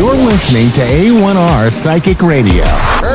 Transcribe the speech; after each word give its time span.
You're 0.00 0.14
listening 0.14 0.72
to 0.72 0.80
A1R 0.80 1.70
Psychic 1.70 2.22
Radio, 2.22 2.64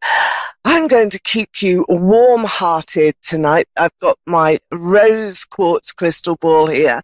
I'm 0.64 0.86
going 0.86 1.10
to 1.10 1.18
keep 1.18 1.62
you 1.62 1.86
warm 1.88 2.44
hearted 2.44 3.14
tonight. 3.22 3.68
I've 3.74 3.98
got 4.00 4.18
my 4.26 4.58
rose 4.70 5.44
quartz 5.44 5.92
crystal 5.92 6.36
ball 6.36 6.66
here. 6.66 7.00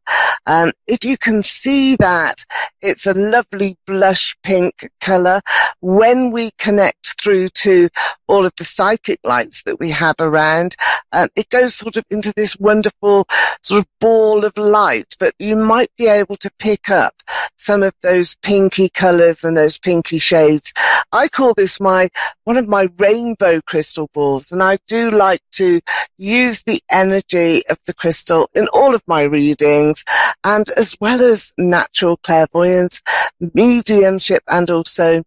Um, 0.47 0.73
if 0.87 1.05
you 1.05 1.17
can 1.17 1.43
see 1.43 1.97
that, 1.97 2.45
it's 2.81 3.07
a 3.07 3.15
lovely 3.15 3.77
blush 3.87 4.37
pink 4.43 4.91
color. 5.01 5.41
When 5.81 6.31
we 6.33 6.51
connect 6.59 7.21
through 7.21 7.49
to 7.49 7.89
all 8.27 8.47
of 8.47 8.53
the 8.57 8.65
psychic 8.65 9.21
lights 9.25 9.63
that 9.65 9.79
we 9.79 9.91
have 9.91 10.17
around, 10.21 10.77
um, 11.13 11.29
it 11.37 11.49
goes 11.49 11.75
sort 11.75 11.97
of 11.97 12.05
into 12.11 12.33
this 12.35 12.57
wonderful 12.57 13.27
sort 13.63 13.81
of 13.81 13.87
ball 14.01 14.45
of 14.45 14.57
light, 14.57 15.15
but 15.19 15.35
you 15.39 15.57
might 15.57 15.91
be 15.97 16.09
able 16.09 16.37
to 16.37 16.51
pick 16.59 16.91
up 16.91 17.15
some 17.57 17.83
of 17.83 17.93
those 18.03 18.35
pinky 18.37 18.89
colors 18.89 19.45
and 19.45 19.57
those 19.57 19.79
pinky 19.79 20.19
shades. 20.19 20.73
I 21.13 21.29
call 21.29 21.55
this 21.55 21.81
my, 21.81 22.11
one 22.45 22.57
of 22.57 22.69
my 22.69 22.89
rainbow 22.99 23.61
crystal 23.61 24.11
balls. 24.13 24.53
And 24.53 24.63
I 24.63 24.79
do 24.89 25.11
like 25.11 25.43
to 25.53 25.81
use 26.19 26.63
the 26.63 26.81
energy 26.91 27.67
of 27.69 27.79
the 27.87 27.95
crystal 27.95 28.51
in 28.55 28.69
all 28.69 28.95
of 28.95 29.03
my 29.07 29.23
readings 29.23 30.05
and 30.43 30.69
as 30.77 30.97
well 31.01 31.21
as 31.23 31.53
natural 31.57 32.17
clairvoyance, 32.17 33.03
mediumship 33.41 34.43
and 34.49 34.71
also 34.71 35.23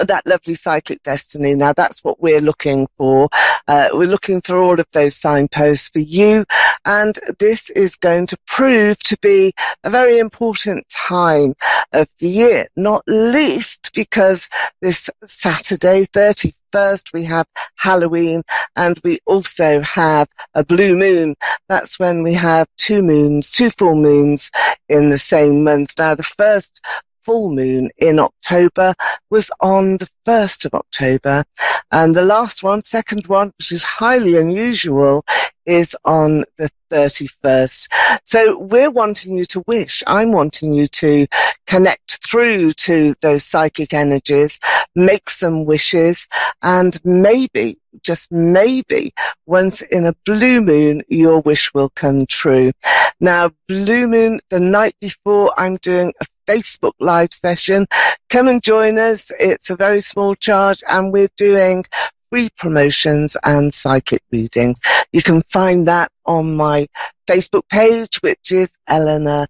that 0.00 0.26
lovely 0.26 0.54
psychic 0.54 1.02
destiny. 1.02 1.54
Now 1.54 1.72
that's 1.72 2.02
what 2.04 2.20
we're 2.20 2.40
looking 2.40 2.86
for. 2.96 3.28
Uh, 3.68 3.90
we're 3.92 4.08
looking 4.08 4.40
for 4.40 4.56
all 4.58 4.80
of 4.80 4.86
those 4.92 5.16
signposts 5.16 5.90
for 5.90 5.98
you. 5.98 6.44
And 6.86 7.14
this 7.38 7.68
is 7.68 7.96
going 7.96 8.28
to 8.28 8.38
prove 8.46 8.98
to 9.04 9.18
be 9.20 9.52
a 9.84 9.90
very 9.90 10.18
important 10.18 10.88
time 10.88 11.54
of 11.92 12.08
the 12.18 12.28
year, 12.28 12.68
not 12.76 13.02
least 13.06 13.90
because 13.94 14.48
this 14.80 15.10
Saturday, 15.24 16.06
31st, 16.06 17.12
we 17.12 17.24
have 17.24 17.46
Halloween 17.76 18.42
and 18.74 18.98
we 19.04 19.18
also 19.26 19.82
have 19.82 20.28
a 20.54 20.64
blue 20.64 20.96
moon. 20.96 21.34
That's 21.68 21.98
when 21.98 22.22
we 22.22 22.34
have 22.34 22.66
two 22.78 23.02
moons, 23.02 23.52
two 23.52 23.70
full 23.70 23.96
moons 23.96 24.50
in 24.88 25.10
the 25.10 25.18
same 25.18 25.64
month. 25.64 25.94
Now 25.98 26.14
the 26.14 26.22
first 26.22 26.80
full 27.28 27.54
moon 27.54 27.90
in 27.98 28.18
October 28.18 28.94
was 29.28 29.50
on 29.60 29.98
the 29.98 30.08
1st 30.26 30.64
of 30.64 30.72
October. 30.74 31.44
And 31.90 32.14
the 32.14 32.24
last 32.24 32.62
one, 32.62 32.80
second 32.80 33.26
one, 33.26 33.52
which 33.58 33.70
is 33.70 33.82
highly 33.82 34.38
unusual, 34.38 35.26
is 35.66 35.94
on 36.06 36.44
the 36.56 36.70
31st. 36.90 37.88
So 38.24 38.58
we're 38.58 38.90
wanting 38.90 39.34
you 39.34 39.44
to 39.46 39.62
wish. 39.66 40.02
I'm 40.06 40.32
wanting 40.32 40.72
you 40.72 40.86
to 40.86 41.26
connect 41.66 42.26
through 42.26 42.72
to 42.72 43.14
those 43.20 43.44
psychic 43.44 43.92
energies, 43.92 44.58
make 44.94 45.28
some 45.28 45.66
wishes, 45.66 46.28
and 46.62 46.98
maybe, 47.04 47.76
just 48.02 48.32
maybe, 48.32 49.12
once 49.44 49.82
in 49.82 50.06
a 50.06 50.14
blue 50.24 50.62
moon, 50.62 51.02
your 51.08 51.40
wish 51.40 51.74
will 51.74 51.90
come 51.90 52.24
true. 52.24 52.72
Now, 53.20 53.50
blue 53.66 54.08
moon, 54.08 54.40
the 54.48 54.60
night 54.60 54.94
before, 54.98 55.52
I'm 55.58 55.76
doing 55.76 56.14
a 56.22 56.24
Facebook 56.48 56.92
live 56.98 57.32
session. 57.32 57.86
Come 58.30 58.48
and 58.48 58.62
join 58.62 58.98
us. 58.98 59.30
It's 59.38 59.70
a 59.70 59.76
very 59.76 60.00
small 60.00 60.34
charge 60.34 60.82
and 60.88 61.12
we're 61.12 61.28
doing 61.36 61.84
free 62.30 62.48
promotions 62.56 63.36
and 63.42 63.72
psychic 63.72 64.22
readings. 64.32 64.80
You 65.12 65.22
can 65.22 65.42
find 65.50 65.88
that 65.88 66.10
on 66.24 66.56
my 66.56 66.88
Facebook 67.28 67.68
page, 67.68 68.16
which 68.22 68.52
is 68.52 68.72
Eleanor 68.86 69.46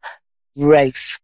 Grace. 0.59 1.21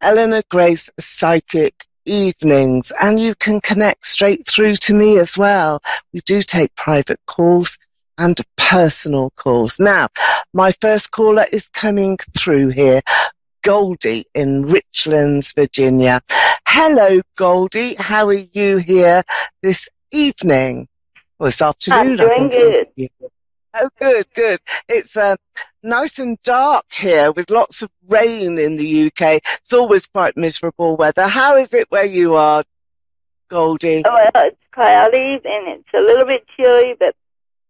Eleanor 0.00 0.42
Grace 0.50 0.90
Psychic 1.00 1.74
Evenings, 2.04 2.92
and 3.00 3.18
you 3.18 3.34
can 3.34 3.60
connect 3.62 4.06
straight 4.06 4.46
through 4.46 4.74
to 4.76 4.92
me 4.92 5.18
as 5.18 5.38
well. 5.38 5.80
We 6.12 6.20
do 6.20 6.42
take 6.42 6.74
private 6.74 7.20
calls 7.26 7.78
and 8.18 8.38
personal 8.56 9.30
calls. 9.30 9.80
Now, 9.80 10.08
my 10.52 10.72
first 10.80 11.10
caller 11.10 11.46
is 11.50 11.68
coming 11.68 12.18
through 12.36 12.68
here. 12.68 13.00
Goldie 13.64 14.26
in 14.34 14.64
Richlands, 14.64 15.54
Virginia. 15.54 16.20
Hello, 16.68 17.22
Goldie. 17.34 17.94
How 17.94 18.26
are 18.26 18.34
you 18.34 18.76
here 18.76 19.22
this 19.62 19.88
evening? 20.12 20.86
Well, 21.38 21.48
this 21.48 21.62
afternoon. 21.62 21.98
I'm 21.98 22.16
doing 22.16 22.48
good. 22.50 23.08
Oh, 23.74 23.88
good, 23.98 24.26
good. 24.34 24.60
It's 24.86 25.16
uh, 25.16 25.36
nice 25.82 26.18
and 26.18 26.40
dark 26.42 26.84
here 26.92 27.32
with 27.32 27.48
lots 27.48 27.80
of 27.80 27.90
rain 28.06 28.58
in 28.58 28.76
the 28.76 29.06
UK. 29.06 29.40
It's 29.60 29.72
always 29.72 30.06
quite 30.08 30.36
miserable 30.36 30.98
weather. 30.98 31.26
How 31.26 31.56
is 31.56 31.72
it 31.72 31.90
where 31.90 32.04
you 32.04 32.36
are, 32.36 32.64
Goldie? 33.48 34.02
Oh, 34.04 34.12
well, 34.12 34.46
it's 34.46 34.60
cloudy 34.72 35.40
and 35.42 35.68
it's 35.68 35.94
a 35.94 36.00
little 36.00 36.26
bit 36.26 36.44
chilly, 36.54 36.96
but 36.98 37.16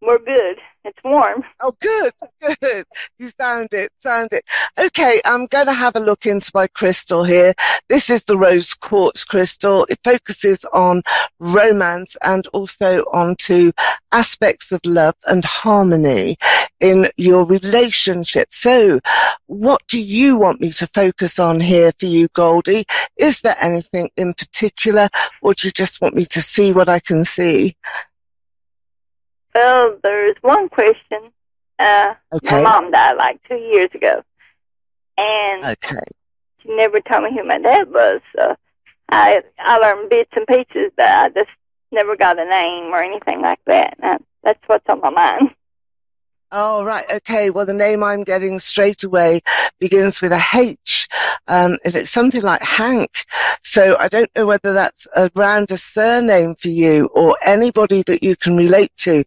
we're 0.06 0.18
good. 0.18 0.58
It's 0.84 0.98
warm. 1.02 1.42
Oh, 1.60 1.72
good, 1.80 2.12
good. 2.60 2.84
You 3.18 3.30
sound 3.40 3.68
it, 3.72 3.90
sound 4.00 4.28
it. 4.32 4.44
Okay, 4.78 5.20
I'm 5.24 5.46
going 5.46 5.66
to 5.66 5.72
have 5.72 5.96
a 5.96 6.00
look 6.00 6.26
into 6.26 6.50
my 6.52 6.66
crystal 6.66 7.24
here. 7.24 7.54
This 7.88 8.10
is 8.10 8.24
the 8.24 8.36
rose 8.36 8.74
quartz 8.74 9.24
crystal. 9.24 9.86
It 9.88 9.98
focuses 10.04 10.66
on 10.66 11.02
romance 11.38 12.18
and 12.22 12.46
also 12.48 13.04
onto 13.04 13.72
aspects 14.12 14.72
of 14.72 14.80
love 14.84 15.14
and 15.26 15.42
harmony 15.42 16.36
in 16.80 17.08
your 17.16 17.46
relationship. 17.46 18.48
So 18.50 19.00
what 19.46 19.80
do 19.88 19.98
you 19.98 20.36
want 20.36 20.60
me 20.60 20.70
to 20.72 20.86
focus 20.88 21.38
on 21.38 21.60
here 21.60 21.92
for 21.98 22.06
you, 22.06 22.28
Goldie? 22.34 22.84
Is 23.16 23.40
there 23.40 23.56
anything 23.58 24.10
in 24.16 24.34
particular 24.34 25.08
or 25.40 25.54
do 25.54 25.68
you 25.68 25.72
just 25.72 26.02
want 26.02 26.14
me 26.14 26.26
to 26.26 26.42
see 26.42 26.72
what 26.74 26.90
I 26.90 27.00
can 27.00 27.24
see? 27.24 27.74
Well, 29.54 29.98
there's 30.02 30.36
one 30.42 30.68
question. 30.68 31.32
Uh, 31.78 32.14
Okay. 32.32 32.50
My 32.50 32.58
mom 32.58 32.90
died 32.90 33.16
like 33.16 33.40
two 33.48 33.56
years 33.56 33.90
ago, 33.94 34.22
and 35.18 35.68
Okay. 35.70 36.04
she 36.62 36.74
never 36.74 37.00
told 37.00 37.24
me 37.24 37.30
who 37.34 37.44
my 37.46 37.58
dad 37.58 37.90
was. 37.90 38.20
So 38.36 38.56
I 39.08 39.42
I 39.58 39.78
learned 39.78 40.10
bits 40.10 40.30
and 40.36 40.46
pieces, 40.46 40.92
but 40.96 41.06
I 41.06 41.28
just 41.30 41.50
never 41.92 42.16
got 42.16 42.38
a 42.38 42.44
name 42.44 42.92
or 42.92 43.02
anything 43.02 43.40
like 43.42 43.60
that. 43.66 43.96
And 44.02 44.24
that's 44.42 44.60
what's 44.66 44.88
on 44.88 45.00
my 45.00 45.10
mind. 45.10 45.53
Oh, 46.56 46.84
right. 46.84 47.04
Okay. 47.14 47.50
Well, 47.50 47.66
the 47.66 47.74
name 47.74 48.04
I'm 48.04 48.22
getting 48.22 48.60
straight 48.60 49.02
away 49.02 49.40
begins 49.80 50.20
with 50.20 50.30
a 50.30 50.40
H, 50.54 51.08
um, 51.48 51.78
and 51.84 51.96
it's 51.96 52.10
something 52.10 52.42
like 52.42 52.62
Hank. 52.62 53.10
So 53.60 53.96
I 53.98 54.06
don't 54.06 54.30
know 54.36 54.46
whether 54.46 54.72
that's 54.72 55.08
around 55.16 55.72
a 55.72 55.76
surname 55.76 56.54
for 56.54 56.68
you 56.68 57.06
or 57.06 57.36
anybody 57.44 58.04
that 58.06 58.22
you 58.22 58.36
can 58.36 58.56
relate 58.56 58.92
to, 58.98 59.24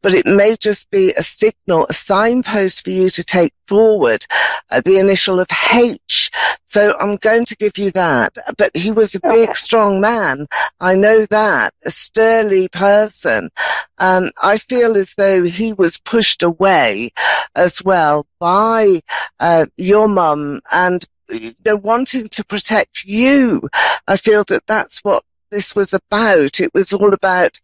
but 0.00 0.14
it 0.14 0.24
may 0.24 0.56
just 0.56 0.90
be 0.90 1.12
a 1.12 1.22
signal, 1.22 1.84
a 1.90 1.92
signpost 1.92 2.84
for 2.84 2.90
you 2.90 3.10
to 3.10 3.24
take 3.24 3.52
forward 3.70 4.26
uh, 4.68 4.80
the 4.84 4.98
initial 4.98 5.38
of 5.38 5.46
H. 5.72 6.32
So 6.64 6.96
I'm 6.98 7.16
going 7.16 7.44
to 7.46 7.56
give 7.56 7.78
you 7.78 7.92
that. 7.92 8.36
But 8.58 8.76
he 8.76 8.90
was 8.90 9.14
a 9.14 9.20
big, 9.20 9.56
strong 9.56 10.00
man. 10.00 10.48
I 10.80 10.96
know 10.96 11.24
that. 11.26 11.72
A 11.86 11.90
sturdy 11.90 12.66
person. 12.66 13.50
Um, 13.98 14.32
I 14.36 14.58
feel 14.58 14.96
as 14.96 15.14
though 15.16 15.44
he 15.44 15.72
was 15.72 15.98
pushed 15.98 16.42
away 16.42 17.10
as 17.54 17.80
well 17.82 18.26
by 18.40 19.00
uh, 19.38 19.66
your 19.76 20.08
mum 20.08 20.60
and 20.72 21.04
you 21.30 21.54
know, 21.64 21.76
wanting 21.76 22.26
to 22.28 22.44
protect 22.44 23.04
you. 23.04 23.68
I 24.08 24.16
feel 24.16 24.42
that 24.48 24.66
that's 24.66 24.98
what 25.04 25.22
this 25.52 25.76
was 25.76 25.94
about. 25.94 26.58
It 26.58 26.74
was 26.74 26.92
all 26.92 27.14
about 27.14 27.60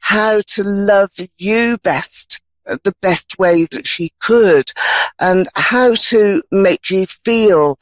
how 0.00 0.40
to 0.40 0.64
love 0.64 1.10
you 1.38 1.78
best 1.78 2.40
the 2.66 2.94
best 3.00 3.38
way 3.38 3.66
that 3.70 3.86
she 3.86 4.12
could 4.20 4.70
and 5.18 5.48
how 5.54 5.94
to 5.94 6.42
make 6.50 6.90
you 6.90 7.06
feel 7.24 7.78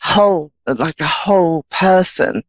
whole, 0.00 0.52
like 0.66 1.00
a 1.00 1.06
whole 1.06 1.64
person. 1.70 2.42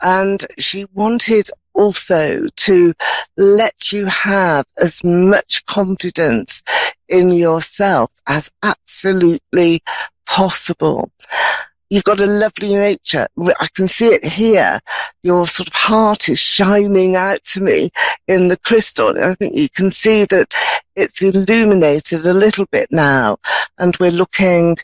And 0.00 0.44
she 0.58 0.86
wanted 0.94 1.50
also 1.74 2.46
to 2.56 2.94
let 3.36 3.92
you 3.92 4.06
have 4.06 4.66
as 4.78 5.04
much 5.04 5.64
confidence 5.66 6.62
in 7.08 7.30
yourself 7.30 8.10
as 8.26 8.50
absolutely 8.62 9.82
possible. 10.26 11.10
You've 11.90 12.04
got 12.04 12.20
a 12.20 12.26
lovely 12.26 12.76
nature. 12.76 13.26
I 13.36 13.66
can 13.74 13.88
see 13.88 14.06
it 14.06 14.24
here. 14.24 14.78
Your 15.24 15.48
sort 15.48 15.66
of 15.66 15.74
heart 15.74 16.28
is 16.28 16.38
shining 16.38 17.16
out 17.16 17.42
to 17.46 17.60
me 17.60 17.90
in 18.28 18.46
the 18.46 18.56
crystal. 18.56 19.12
I 19.20 19.34
think 19.34 19.56
you 19.56 19.68
can 19.68 19.90
see 19.90 20.24
that 20.26 20.54
it's 20.94 21.20
illuminated 21.20 22.24
a 22.26 22.32
little 22.32 22.66
bit 22.70 22.92
now 22.92 23.38
and 23.76 23.96
we're 23.96 24.12
looking 24.12 24.76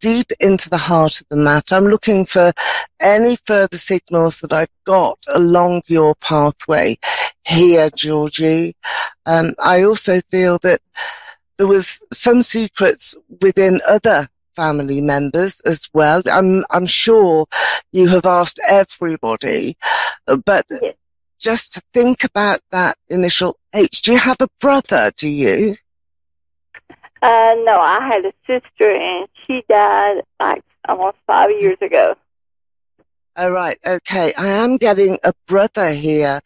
deep 0.00 0.32
into 0.38 0.68
the 0.68 0.76
heart 0.76 1.22
of 1.22 1.28
the 1.30 1.36
matter. 1.36 1.76
I'm 1.76 1.86
looking 1.86 2.26
for 2.26 2.52
any 3.00 3.36
further 3.46 3.78
signals 3.78 4.40
that 4.40 4.52
I've 4.52 4.68
got 4.84 5.18
along 5.28 5.82
your 5.86 6.14
pathway 6.14 6.98
here, 7.42 7.88
Georgie. 7.88 8.76
Um, 9.24 9.54
I 9.58 9.84
also 9.84 10.20
feel 10.30 10.58
that 10.58 10.82
there 11.56 11.66
was 11.66 12.02
some 12.12 12.42
secrets 12.42 13.14
within 13.40 13.80
other 13.86 14.28
family 14.56 15.00
members 15.00 15.60
as 15.60 15.88
well. 15.92 16.22
I'm, 16.30 16.64
I'm 16.70 16.86
sure 16.86 17.46
you 17.92 18.08
have 18.08 18.26
asked 18.26 18.60
everybody, 18.66 19.76
but 20.26 20.66
yes. 20.70 20.94
just 21.38 21.74
to 21.74 21.82
think 21.92 22.24
about 22.24 22.60
that 22.70 22.96
initial 23.08 23.56
H. 23.72 24.02
Do 24.02 24.12
you 24.12 24.18
have 24.18 24.40
a 24.40 24.48
brother? 24.60 25.12
Do 25.16 25.28
you? 25.28 25.76
Uh, 27.22 27.54
no, 27.64 27.78
I 27.78 28.00
had 28.06 28.24
a 28.24 28.32
sister 28.46 28.90
and 28.90 29.28
she 29.46 29.62
died 29.68 30.22
like 30.40 30.62
almost 30.88 31.18
five 31.26 31.50
years 31.50 31.76
ago. 31.82 32.16
All 33.40 33.50
right. 33.50 33.78
Okay. 33.86 34.34
I 34.34 34.48
am 34.48 34.76
getting 34.76 35.16
a 35.24 35.32
brother 35.46 35.94
here 35.94 36.42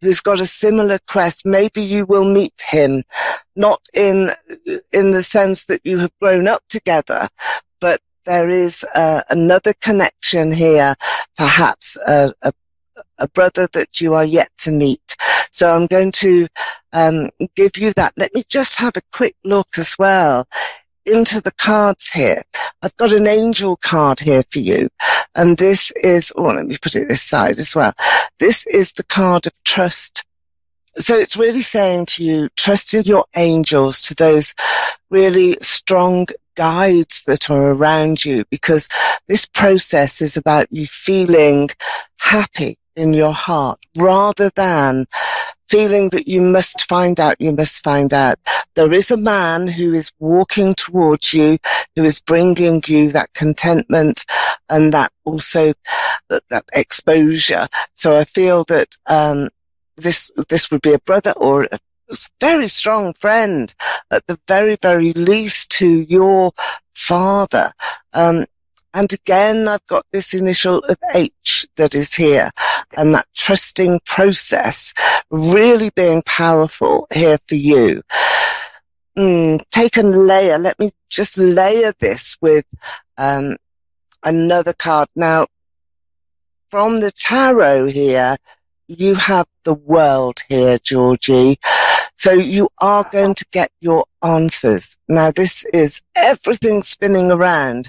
who's 0.00 0.22
got 0.22 0.40
a 0.40 0.46
similar 0.46 0.98
quest. 1.06 1.46
Maybe 1.46 1.82
you 1.82 2.04
will 2.04 2.24
meet 2.24 2.60
him, 2.60 3.04
not 3.54 3.80
in, 3.94 4.32
in 4.92 5.12
the 5.12 5.22
sense 5.22 5.66
that 5.66 5.82
you 5.84 6.00
have 6.00 6.10
grown 6.20 6.48
up 6.48 6.64
together, 6.68 7.28
but 7.80 8.00
there 8.24 8.48
is 8.48 8.84
uh, 8.92 9.22
another 9.30 9.72
connection 9.80 10.50
here, 10.50 10.96
perhaps 11.36 11.96
a, 11.96 12.34
a, 12.42 12.52
a, 13.18 13.28
brother 13.28 13.68
that 13.74 14.00
you 14.00 14.14
are 14.14 14.24
yet 14.24 14.50
to 14.62 14.72
meet. 14.72 15.14
So 15.52 15.70
I'm 15.72 15.86
going 15.86 16.10
to 16.10 16.48
um, 16.92 17.30
give 17.54 17.76
you 17.76 17.92
that. 17.92 18.14
Let 18.16 18.34
me 18.34 18.42
just 18.48 18.78
have 18.78 18.96
a 18.96 19.02
quick 19.12 19.36
look 19.44 19.78
as 19.78 19.94
well 19.96 20.48
into 21.06 21.40
the 21.40 21.52
cards 21.52 22.08
here. 22.08 22.42
I've 22.80 22.96
got 22.96 23.12
an 23.12 23.26
angel 23.26 23.76
card 23.76 24.20
here 24.20 24.44
for 24.50 24.58
you. 24.58 24.88
And 25.34 25.56
this 25.56 25.90
is, 25.92 26.32
oh, 26.36 26.42
let 26.42 26.66
me 26.66 26.78
put 26.78 26.96
it 26.96 27.08
this 27.08 27.22
side 27.22 27.58
as 27.58 27.74
well. 27.74 27.92
This 28.38 28.66
is 28.66 28.92
the 28.92 29.04
card 29.04 29.46
of 29.46 29.52
trust. 29.64 30.24
So 30.98 31.16
it's 31.16 31.36
really 31.36 31.62
saying 31.62 32.06
to 32.06 32.24
you, 32.24 32.48
trust 32.56 32.92
in 32.94 33.04
your 33.04 33.24
angels, 33.34 34.02
to 34.02 34.14
those 34.14 34.54
really 35.10 35.56
strong 35.62 36.26
guides 36.54 37.22
that 37.26 37.48
are 37.50 37.72
around 37.72 38.22
you, 38.22 38.44
because 38.50 38.88
this 39.26 39.46
process 39.46 40.20
is 40.20 40.36
about 40.36 40.68
you 40.70 40.86
feeling 40.86 41.70
happy 42.18 42.76
in 42.96 43.14
your 43.14 43.32
heart 43.32 43.78
rather 43.96 44.50
than 44.50 45.06
feeling 45.68 46.10
that 46.10 46.28
you 46.28 46.42
must 46.42 46.86
find 46.88 47.18
out, 47.18 47.40
you 47.40 47.52
must 47.52 47.82
find 47.82 48.12
out. 48.12 48.38
There 48.74 48.92
is 48.92 49.10
a 49.10 49.16
man 49.16 49.66
who 49.66 49.94
is 49.94 50.12
walking 50.18 50.74
towards 50.74 51.32
you, 51.32 51.58
who 51.96 52.04
is 52.04 52.20
bringing 52.20 52.82
you 52.86 53.12
that 53.12 53.32
contentment 53.32 54.24
and 54.68 54.92
that 54.92 55.12
also 55.24 55.72
that, 56.28 56.42
that 56.50 56.64
exposure. 56.72 57.68
So 57.94 58.16
I 58.16 58.24
feel 58.24 58.64
that, 58.64 58.96
um, 59.06 59.48
this, 59.96 60.30
this 60.48 60.70
would 60.70 60.82
be 60.82 60.92
a 60.92 60.98
brother 60.98 61.32
or 61.32 61.64
a 61.64 61.78
very 62.40 62.68
strong 62.68 63.14
friend 63.14 63.74
at 64.10 64.26
the 64.26 64.38
very, 64.46 64.76
very 64.76 65.12
least 65.12 65.70
to 65.70 65.86
your 65.86 66.52
father. 66.94 67.72
Um, 68.12 68.44
and 68.94 69.12
again, 69.12 69.68
I've 69.68 69.86
got 69.86 70.04
this 70.12 70.34
initial 70.34 70.78
of 70.78 70.96
H 71.14 71.66
that 71.76 71.94
is 71.94 72.14
here 72.14 72.50
and 72.96 73.14
that 73.14 73.26
trusting 73.34 74.00
process 74.04 74.92
really 75.30 75.90
being 75.94 76.22
powerful 76.26 77.06
here 77.12 77.38
for 77.48 77.54
you. 77.54 78.02
Mm, 79.16 79.60
take 79.70 79.96
a 79.96 80.02
layer. 80.02 80.58
Let 80.58 80.78
me 80.78 80.90
just 81.08 81.38
layer 81.38 81.92
this 81.98 82.36
with, 82.40 82.64
um, 83.16 83.56
another 84.22 84.72
card. 84.72 85.08
Now, 85.16 85.46
from 86.70 87.00
the 87.00 87.10
tarot 87.10 87.86
here, 87.88 88.36
you 88.88 89.14
have 89.14 89.46
the 89.64 89.74
world 89.74 90.40
here, 90.48 90.78
Georgie. 90.78 91.56
So 92.16 92.32
you 92.32 92.68
are 92.78 93.08
going 93.10 93.34
to 93.36 93.46
get 93.52 93.70
your 93.80 94.04
answers. 94.22 94.96
Now 95.08 95.30
this 95.32 95.64
is 95.64 96.00
everything 96.14 96.82
spinning 96.82 97.30
around 97.30 97.88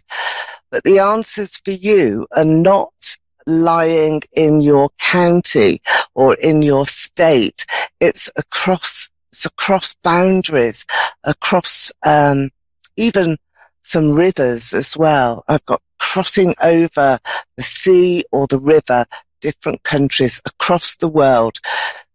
but 0.73 0.83
the 0.83 0.97
answers 0.97 1.57
for 1.57 1.69
you 1.69 2.25
are 2.35 2.43
not 2.43 2.91
lying 3.45 4.23
in 4.31 4.59
your 4.59 4.89
county 4.99 5.83
or 6.15 6.33
in 6.33 6.63
your 6.63 6.87
state. 6.87 7.67
It's 7.99 8.31
across, 8.35 9.11
it's 9.31 9.45
across 9.45 9.93
boundaries, 10.01 10.87
across, 11.23 11.91
um, 12.03 12.49
even 12.97 13.37
some 13.83 14.15
rivers 14.15 14.73
as 14.73 14.97
well. 14.97 15.43
I've 15.47 15.63
got 15.63 15.83
crossing 15.99 16.55
over 16.59 17.19
the 17.55 17.63
sea 17.63 18.25
or 18.31 18.47
the 18.47 18.57
river, 18.57 19.05
different 19.41 19.83
countries 19.83 20.41
across 20.43 20.95
the 20.95 21.07
world. 21.07 21.59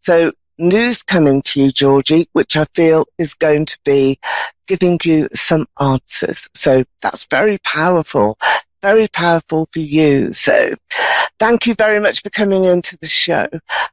So 0.00 0.32
news 0.58 1.02
coming 1.02 1.42
to 1.42 1.62
you, 1.62 1.70
Georgie, 1.70 2.28
which 2.32 2.56
I 2.56 2.66
feel 2.74 3.06
is 3.18 3.34
going 3.34 3.66
to 3.66 3.78
be 3.84 4.18
giving 4.66 4.98
you 5.04 5.28
some 5.32 5.66
answers. 5.80 6.48
So 6.54 6.84
that's 7.00 7.24
very 7.24 7.58
powerful, 7.58 8.38
very 8.82 9.08
powerful 9.08 9.68
for 9.72 9.78
you. 9.78 10.32
So 10.32 10.74
thank 11.38 11.66
you 11.66 11.74
very 11.74 12.00
much 12.00 12.22
for 12.22 12.30
coming 12.30 12.64
into 12.64 12.98
the 12.98 13.08
show. 13.08 13.46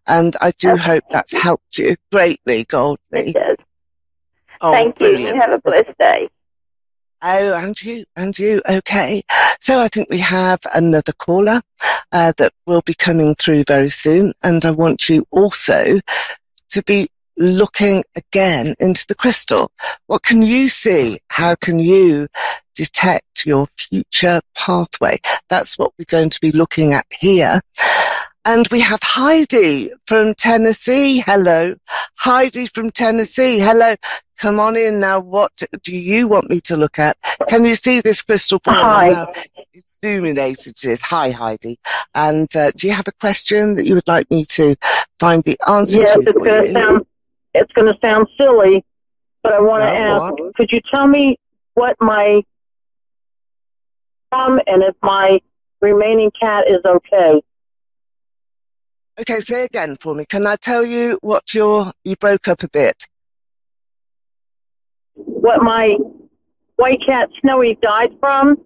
And 0.08 0.36
I 0.40 0.52
do 0.52 0.76
hope 0.76 1.04
that's 1.10 1.34
helped 1.34 1.78
you 1.78 1.96
greatly, 2.12 2.66
Goldie. 2.66 3.36
Oh, 4.62 4.72
thank 4.72 5.00
you. 5.00 5.18
You 5.18 5.36
have 5.36 5.54
a 5.54 5.62
blessed 5.62 5.98
day. 6.00 6.30
Oh, 7.22 7.54
and 7.54 7.82
you, 7.82 8.06
and 8.16 8.38
you. 8.38 8.62
Okay. 8.68 9.24
So 9.60 9.80
I 9.80 9.88
think 9.88 10.10
we 10.10 10.20
have 10.20 10.60
another 10.74 11.14
caller 11.14 11.62
uh, 12.12 12.34
that 12.38 12.54
will 12.68 12.82
be 12.82 12.94
coming 12.94 13.36
through 13.36 13.64
very 13.68 13.90
soon. 13.90 14.34
And 14.44 14.64
I 14.64 14.72
want 14.72 15.10
you 15.10 15.26
also 15.32 16.00
to 16.70 16.84
be 16.84 17.08
looking 17.38 18.04
again 18.16 18.76
into 18.80 19.06
the 19.08 19.16
crystal. 19.16 19.72
What 20.08 20.24
can 20.24 20.42
you 20.42 20.70
see? 20.70 21.20
How 21.28 21.56
can 21.56 21.80
you 21.80 22.28
detect 22.76 23.46
your 23.46 23.68
future 23.78 24.42
pathway? 24.56 25.20
That's 25.50 25.78
what 25.78 25.92
we're 25.98 26.06
going 26.08 26.30
to 26.30 26.40
be 26.42 26.52
looking 26.52 26.94
at 26.94 27.06
here. 27.12 27.62
And 28.48 28.68
we 28.70 28.80
have 28.82 29.00
Heidi 29.02 29.90
from 30.06 30.36
Tennessee. 30.36 31.20
Hello. 31.20 31.76
Heidi 32.16 32.68
from 32.68 32.92
Tennessee. 32.92 33.60
Hello. 33.60 33.96
Come 34.38 34.60
on 34.60 34.76
in 34.76 35.00
now. 35.00 35.20
What 35.22 35.52
do 35.82 35.96
you 35.96 36.28
want 36.28 36.50
me 36.50 36.60
to 36.62 36.76
look 36.76 37.00
at? 37.00 37.18
Can 37.48 37.64
you 37.64 37.76
see 37.76 38.02
this 38.02 38.22
crystal 38.22 38.60
ball? 38.60 38.76
Hi. 38.76 39.28
It's 39.74 39.98
illuminated. 40.04 40.68
It 40.68 40.86
is. 40.86 41.02
Hi, 41.02 41.32
Heidi. 41.32 41.80
And 42.14 42.54
uh, 42.56 42.72
do 42.76 42.88
you 42.88 42.94
have 42.94 43.08
a 43.08 43.14
question 43.14 43.76
that 43.76 43.86
you 43.86 43.96
would 43.96 44.08
like 44.08 44.30
me 44.30 44.46
to 44.46 44.76
find 45.20 45.44
the 45.44 45.58
answer 45.68 46.00
yes, 46.02 46.14
to? 46.14 46.20
Yes, 46.20 46.28
it's 46.28 46.38
going 46.38 46.66
to 46.66 46.74
sound, 46.74 47.06
it's 47.54 47.72
going 47.74 47.94
to 47.94 48.00
sound 48.02 48.28
silly, 48.38 48.84
But 49.42 49.54
I 49.54 49.62
want 49.62 49.84
to 49.84 49.90
ask, 49.90 50.56
could 50.56 50.72
you 50.72 50.82
tell 50.94 51.08
me 51.08 51.38
what 51.76 51.96
my 52.00 52.42
um 54.32 54.60
and 54.66 54.84
if 54.84 54.96
my 55.02 55.40
remaining 55.82 56.32
cat 56.32 56.66
is 56.68 56.80
okay? 56.84 57.42
Okay, 59.20 59.40
say 59.40 59.64
again 59.64 59.96
for 59.96 60.14
me. 60.14 60.26
Can 60.26 60.46
I 60.46 60.56
tell 60.56 60.84
you 60.84 61.20
what 61.22 61.54
your 61.54 61.94
you 62.04 62.16
broke 62.16 62.48
up 62.48 62.64
a 62.64 62.68
bit? 62.68 63.06
What 65.46 65.62
my 65.62 65.96
white 66.78 67.06
cat 67.06 67.30
Snowy 67.40 67.78
died 67.80 68.14
from, 68.20 68.58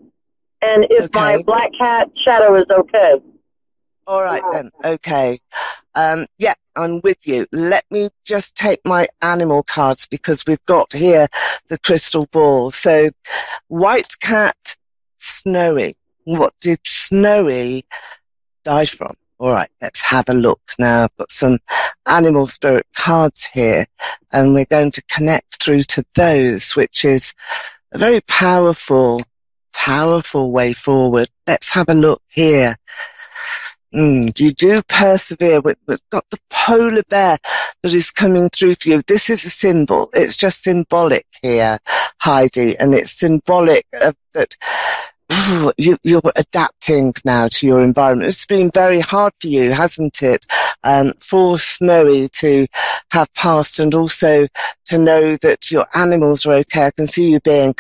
and 0.62 0.88
if 0.90 1.14
my 1.14 1.44
black 1.46 1.72
cat 1.78 2.10
Shadow 2.16 2.56
is 2.56 2.68
okay. 2.72 3.16
All 4.08 4.24
right 4.24 4.42
then. 4.54 4.72
Okay. 4.82 5.42
Um, 5.94 6.26
yeah, 6.38 6.54
I'm 6.78 7.02
with 7.04 7.18
you. 7.26 7.48
Let 7.52 7.84
me 7.92 8.08
just 8.24 8.56
take 8.56 8.80
my 8.86 9.10
animal 9.22 9.62
cards 9.62 10.08
because 10.08 10.46
we've 10.48 10.64
got 10.66 10.94
here 10.94 11.28
the 11.68 11.78
crystal 11.78 12.28
ball. 12.32 12.72
So, 12.72 13.10
white 13.68 14.18
cat, 14.22 14.78
snowy. 15.18 15.98
What 16.24 16.54
did 16.62 16.80
snowy 16.88 17.84
die 18.64 18.86
from? 18.86 19.18
All 19.40 19.54
right, 19.54 19.70
let's 19.82 20.02
have 20.02 20.28
a 20.28 20.34
look 20.34 20.60
now. 20.78 21.06
I've 21.06 21.16
got 21.16 21.32
some 21.32 21.60
animal 22.06 22.48
spirit 22.48 22.86
cards 22.94 23.46
here 23.46 23.86
and 24.34 24.54
we're 24.54 24.66
going 24.66 24.92
to 24.92 25.02
connect 25.04 25.64
through 25.64 25.84
to 25.84 26.04
those, 26.14 26.76
which 26.76 27.06
is 27.06 27.34
a 27.94 27.98
very 27.98 28.20
powerful, 28.20 29.22
powerful 29.74 30.52
way 30.52 30.74
forward. 30.74 31.30
Let's 31.48 31.72
have 31.72 31.88
a 31.88 31.94
look 31.94 32.22
here. 32.28 32.76
Mm, 33.96 34.38
you 34.38 34.52
do 34.52 34.82
persevere. 34.84 35.62
We- 35.62 35.76
We've 35.88 36.00
got 36.12 36.26
the 36.30 36.38
polar 36.50 37.04
bear 37.10 37.38
that 37.82 37.94
is 37.94 38.12
coming 38.12 38.50
through 38.50 38.76
for 38.76 38.90
you. 38.90 39.02
This 39.08 39.30
is 39.30 39.46
a 39.46 39.50
symbol. 39.50 40.10
It's 40.14 40.36
just 40.36 40.64
symbolic 40.64 41.26
here, 41.42 41.80
Heidi, 42.22 42.78
and 42.78 42.94
it's 42.94 43.18
symbolic 43.18 43.86
of 43.94 44.16
that 44.34 44.56
you, 45.78 45.98
you're 46.04 46.22
adapting 46.36 47.14
now 47.26 47.48
to 47.50 47.68
your 47.68 47.82
environment. 47.82 48.28
It's 48.30 48.46
been 48.46 48.72
very 48.74 49.00
hard 49.00 49.34
for 49.42 49.48
you, 49.48 49.72
hasn't 49.72 50.22
it? 50.22 50.46
Um, 50.84 51.14
for 51.20 51.58
Snowy 51.58 52.30
to 52.40 52.68
have 53.12 53.34
passed 53.34 53.80
and 53.80 53.94
also 53.96 54.48
to 54.86 54.98
know 54.98 55.36
that 55.38 55.72
your 55.72 55.86
animals 55.94 56.46
are 56.46 56.54
okay. 56.56 56.86
I 56.88 56.92
can 56.92 57.08
see 57.08 57.32
you 57.32 57.40
being 57.40 57.76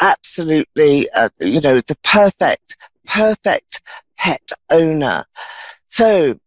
absolutely, 0.00 1.10
uh, 1.10 1.28
you 1.40 1.60
know, 1.60 1.80
the 1.80 1.96
perfect, 2.02 2.76
perfect 3.06 3.80
pet 4.16 4.52
owner. 4.70 5.24
So 5.88 6.38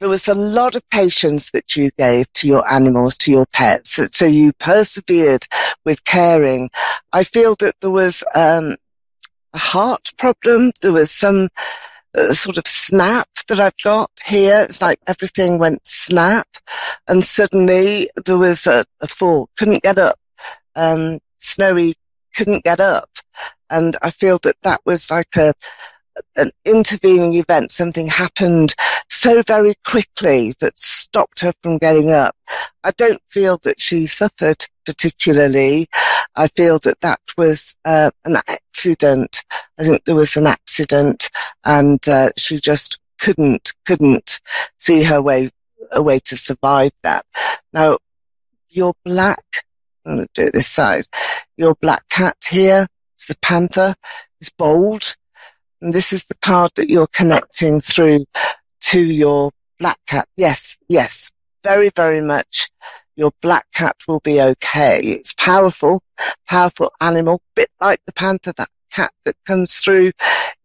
there 0.00 0.08
was 0.08 0.26
a 0.28 0.34
lot 0.34 0.74
of 0.74 0.88
patience 0.90 1.50
that 1.52 1.76
you 1.76 1.90
gave 1.96 2.32
to 2.34 2.48
your 2.48 2.68
animals, 2.70 3.16
to 3.18 3.30
your 3.30 3.46
pets. 3.46 3.92
So- 3.92 4.08
So 4.10 4.26
you 4.26 4.52
persevered 4.52 5.46
with 5.84 6.04
caring. 6.04 6.70
I 7.12 7.22
feel 7.24 7.54
that 7.60 7.76
there 7.80 7.90
was 7.90 8.24
um, 8.34 8.76
a 9.54 9.58
heart 9.58 10.12
problem. 10.16 10.72
There 10.80 10.92
was 10.92 11.10
some 11.10 11.48
uh, 12.16 12.32
sort 12.32 12.58
of 12.58 12.66
snap 12.66 13.28
that 13.48 13.60
I've 13.60 13.76
got 13.82 14.10
here. 14.24 14.66
It's 14.68 14.82
like 14.82 14.98
everything 15.06 15.58
went 15.58 15.86
snap, 15.86 16.48
and 17.08 17.22
suddenly 17.24 18.10
there 18.24 18.38
was 18.38 18.66
a, 18.66 18.84
a 19.00 19.08
fall. 19.08 19.48
Couldn't 19.56 19.82
get 19.82 19.98
up. 19.98 20.18
Um, 20.74 21.20
Snowy 21.38 21.94
couldn't 22.34 22.64
get 22.64 22.80
up, 22.80 23.10
and 23.68 23.96
I 24.02 24.10
feel 24.10 24.38
that 24.42 24.56
that 24.62 24.80
was 24.84 25.10
like 25.10 25.36
a 25.36 25.54
an 26.36 26.50
intervening 26.64 27.34
event. 27.34 27.70
Something 27.70 28.06
happened 28.06 28.74
so 29.08 29.42
very 29.46 29.74
quickly 29.84 30.54
that 30.60 30.78
stopped 30.78 31.40
her 31.40 31.52
from 31.62 31.78
getting 31.78 32.10
up. 32.10 32.36
I 32.82 32.90
don't 32.92 33.22
feel 33.28 33.58
that 33.62 33.80
she 33.80 34.06
suffered 34.06 34.66
particularly. 34.84 35.88
I 36.34 36.48
feel 36.48 36.78
that 36.80 37.00
that 37.00 37.20
was 37.36 37.74
uh, 37.84 38.10
an 38.24 38.38
accident. 38.46 39.44
I 39.78 39.84
think 39.84 40.04
there 40.04 40.14
was 40.14 40.36
an 40.36 40.46
accident, 40.46 41.30
and 41.64 42.06
uh, 42.08 42.30
she 42.36 42.58
just 42.58 42.98
couldn't 43.18 43.72
couldn't 43.86 44.40
see 44.76 45.02
her 45.02 45.22
way 45.22 45.50
a 45.90 46.02
way 46.02 46.18
to 46.18 46.36
survive 46.36 46.92
that. 47.02 47.26
Now, 47.72 47.98
your 48.68 48.94
black. 49.04 49.44
I'm 50.04 50.16
going 50.16 50.26
to 50.26 50.32
do 50.34 50.46
it 50.48 50.52
this 50.52 50.68
side. 50.68 51.04
Your 51.56 51.76
black 51.76 52.08
cat 52.08 52.36
here, 52.48 52.88
the 53.28 53.36
panther. 53.40 53.94
Is 54.40 54.50
bold. 54.50 55.14
And 55.82 55.92
this 55.92 56.12
is 56.12 56.24
the 56.26 56.36
card 56.36 56.70
that 56.76 56.90
you're 56.90 57.08
connecting 57.08 57.80
through 57.80 58.24
to 58.82 59.00
your 59.00 59.50
black 59.80 59.98
cat. 60.06 60.28
Yes, 60.36 60.78
yes, 60.88 61.32
very, 61.64 61.90
very 61.90 62.20
much. 62.20 62.70
Your 63.16 63.32
black 63.42 63.66
cat 63.74 63.96
will 64.06 64.20
be 64.20 64.40
okay. 64.40 65.00
It's 65.00 65.32
powerful, 65.32 66.00
powerful 66.48 66.92
animal, 67.00 67.42
bit 67.56 67.68
like 67.80 68.00
the 68.06 68.12
panther, 68.12 68.52
that 68.56 68.68
cat 68.92 69.12
that 69.24 69.34
comes 69.44 69.74
through 69.74 70.12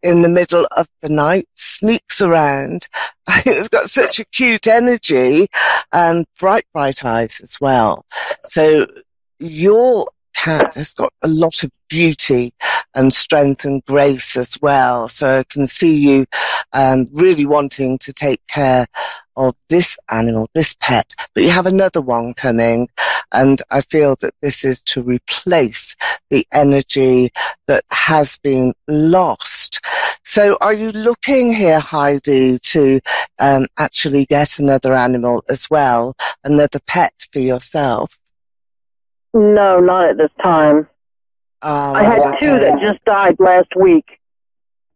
in 0.04 0.22
the 0.22 0.28
middle 0.28 0.68
of 0.76 0.86
the 1.00 1.08
night, 1.08 1.48
sneaks 1.56 2.22
around. 2.22 2.86
It's 3.44 3.68
got 3.68 3.90
such 3.90 4.20
a 4.20 4.24
cute 4.24 4.68
energy 4.68 5.48
and 5.92 6.26
bright, 6.38 6.64
bright 6.72 7.04
eyes 7.04 7.40
as 7.42 7.58
well. 7.60 8.06
So 8.46 8.86
your 9.38 10.08
cat 10.48 10.74
has 10.76 10.94
got 10.94 11.12
a 11.22 11.28
lot 11.28 11.62
of 11.62 11.70
beauty 11.90 12.54
and 12.94 13.12
strength 13.12 13.66
and 13.66 13.84
grace 13.84 14.34
as 14.38 14.56
well. 14.62 15.06
So 15.06 15.40
I 15.40 15.44
can 15.44 15.66
see 15.66 15.96
you 15.96 16.26
um, 16.72 17.06
really 17.12 17.44
wanting 17.44 17.98
to 17.98 18.14
take 18.14 18.40
care 18.46 18.86
of 19.36 19.54
this 19.68 19.98
animal, 20.08 20.48
this 20.54 20.74
pet, 20.80 21.14
but 21.34 21.44
you 21.44 21.50
have 21.50 21.66
another 21.66 22.00
one 22.00 22.32
coming 22.32 22.88
and 23.30 23.60
I 23.70 23.82
feel 23.82 24.16
that 24.20 24.32
this 24.40 24.64
is 24.64 24.80
to 24.92 25.02
replace 25.02 25.96
the 26.30 26.46
energy 26.50 27.28
that 27.66 27.84
has 27.90 28.38
been 28.38 28.72
lost. 28.88 29.80
So 30.24 30.56
are 30.62 30.72
you 30.72 30.92
looking 30.92 31.52
here, 31.52 31.78
Heidi, 31.78 32.58
to 32.58 33.00
um, 33.38 33.66
actually 33.76 34.24
get 34.24 34.58
another 34.60 34.94
animal 34.94 35.44
as 35.50 35.68
well, 35.70 36.16
another 36.42 36.80
pet 36.86 37.12
for 37.32 37.38
yourself? 37.38 38.18
No, 39.38 39.78
not 39.78 40.10
at 40.10 40.16
this 40.16 40.32
time. 40.42 40.88
Ah, 41.62 41.92
I 41.92 42.02
had 42.02 42.38
two 42.40 42.58
that 42.58 42.80
just 42.80 43.04
died 43.04 43.36
last 43.38 43.68
week. 43.76 44.18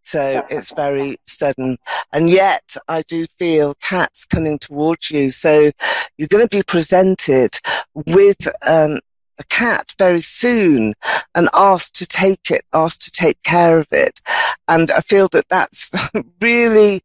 So 0.03 0.45
it's 0.51 0.73
very 0.73 1.17
sudden. 1.29 1.79
And 2.13 2.29
yet 2.29 2.77
I 2.89 3.03
do 3.03 3.27
feel 3.39 3.77
cats 3.77 4.25
coming 4.25 4.59
towards 4.59 5.13
you. 5.13 5.31
So 5.31 5.71
you're 6.19 6.29
going 6.29 6.47
to 6.47 6.57
be 6.57 6.65
presented 6.65 7.51
with 7.95 8.49
um, 8.63 8.99
a 9.39 9.45
cat 9.49 9.93
very 9.97 10.23
soon 10.23 10.95
and 11.37 11.49
asked 11.55 11.97
to 11.97 12.07
take 12.07 12.51
it, 12.51 12.65
asked 12.73 13.03
to 13.03 13.11
take 13.13 13.41
care 13.45 13.79
of 13.79 13.87
it. 13.93 14.21
And 14.67 14.91
I 14.91 15.03
feel 15.03 15.29
that 15.29 15.49
that's 15.49 15.93
really 16.41 17.01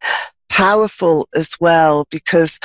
powerful 0.50 1.27
as 1.36 1.56
well 1.60 2.08
because 2.10 2.60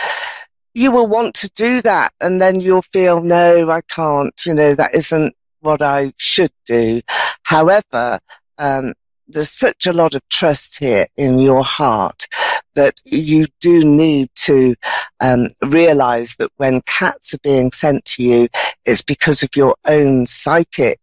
you 0.74 0.90
will 0.92 1.06
want 1.06 1.34
to 1.34 1.50
do 1.50 1.82
that 1.82 2.12
and 2.20 2.40
then 2.40 2.60
you'll 2.60 2.82
feel, 2.82 3.22
no, 3.22 3.70
I 3.70 3.80
can't, 3.82 4.34
you 4.46 4.54
know, 4.54 4.74
that 4.74 4.94
isn't 4.94 5.34
what 5.60 5.82
I 5.82 6.12
should 6.16 6.52
do. 6.66 7.02
However, 7.42 8.18
um, 8.58 8.94
there's 9.28 9.50
such 9.50 9.86
a 9.86 9.92
lot 9.92 10.14
of 10.14 10.28
trust 10.28 10.78
here 10.78 11.06
in 11.16 11.38
your 11.38 11.64
heart 11.64 12.26
that 12.74 13.00
you 13.04 13.46
do 13.60 13.84
need 13.84 14.28
to 14.34 14.74
um, 15.20 15.48
realize 15.62 16.36
that 16.36 16.50
when 16.56 16.80
cats 16.82 17.34
are 17.34 17.38
being 17.42 17.70
sent 17.70 18.04
to 18.04 18.22
you, 18.22 18.48
it's 18.84 19.02
because 19.02 19.42
of 19.42 19.54
your 19.56 19.76
own 19.84 20.26
psychic 20.26 21.00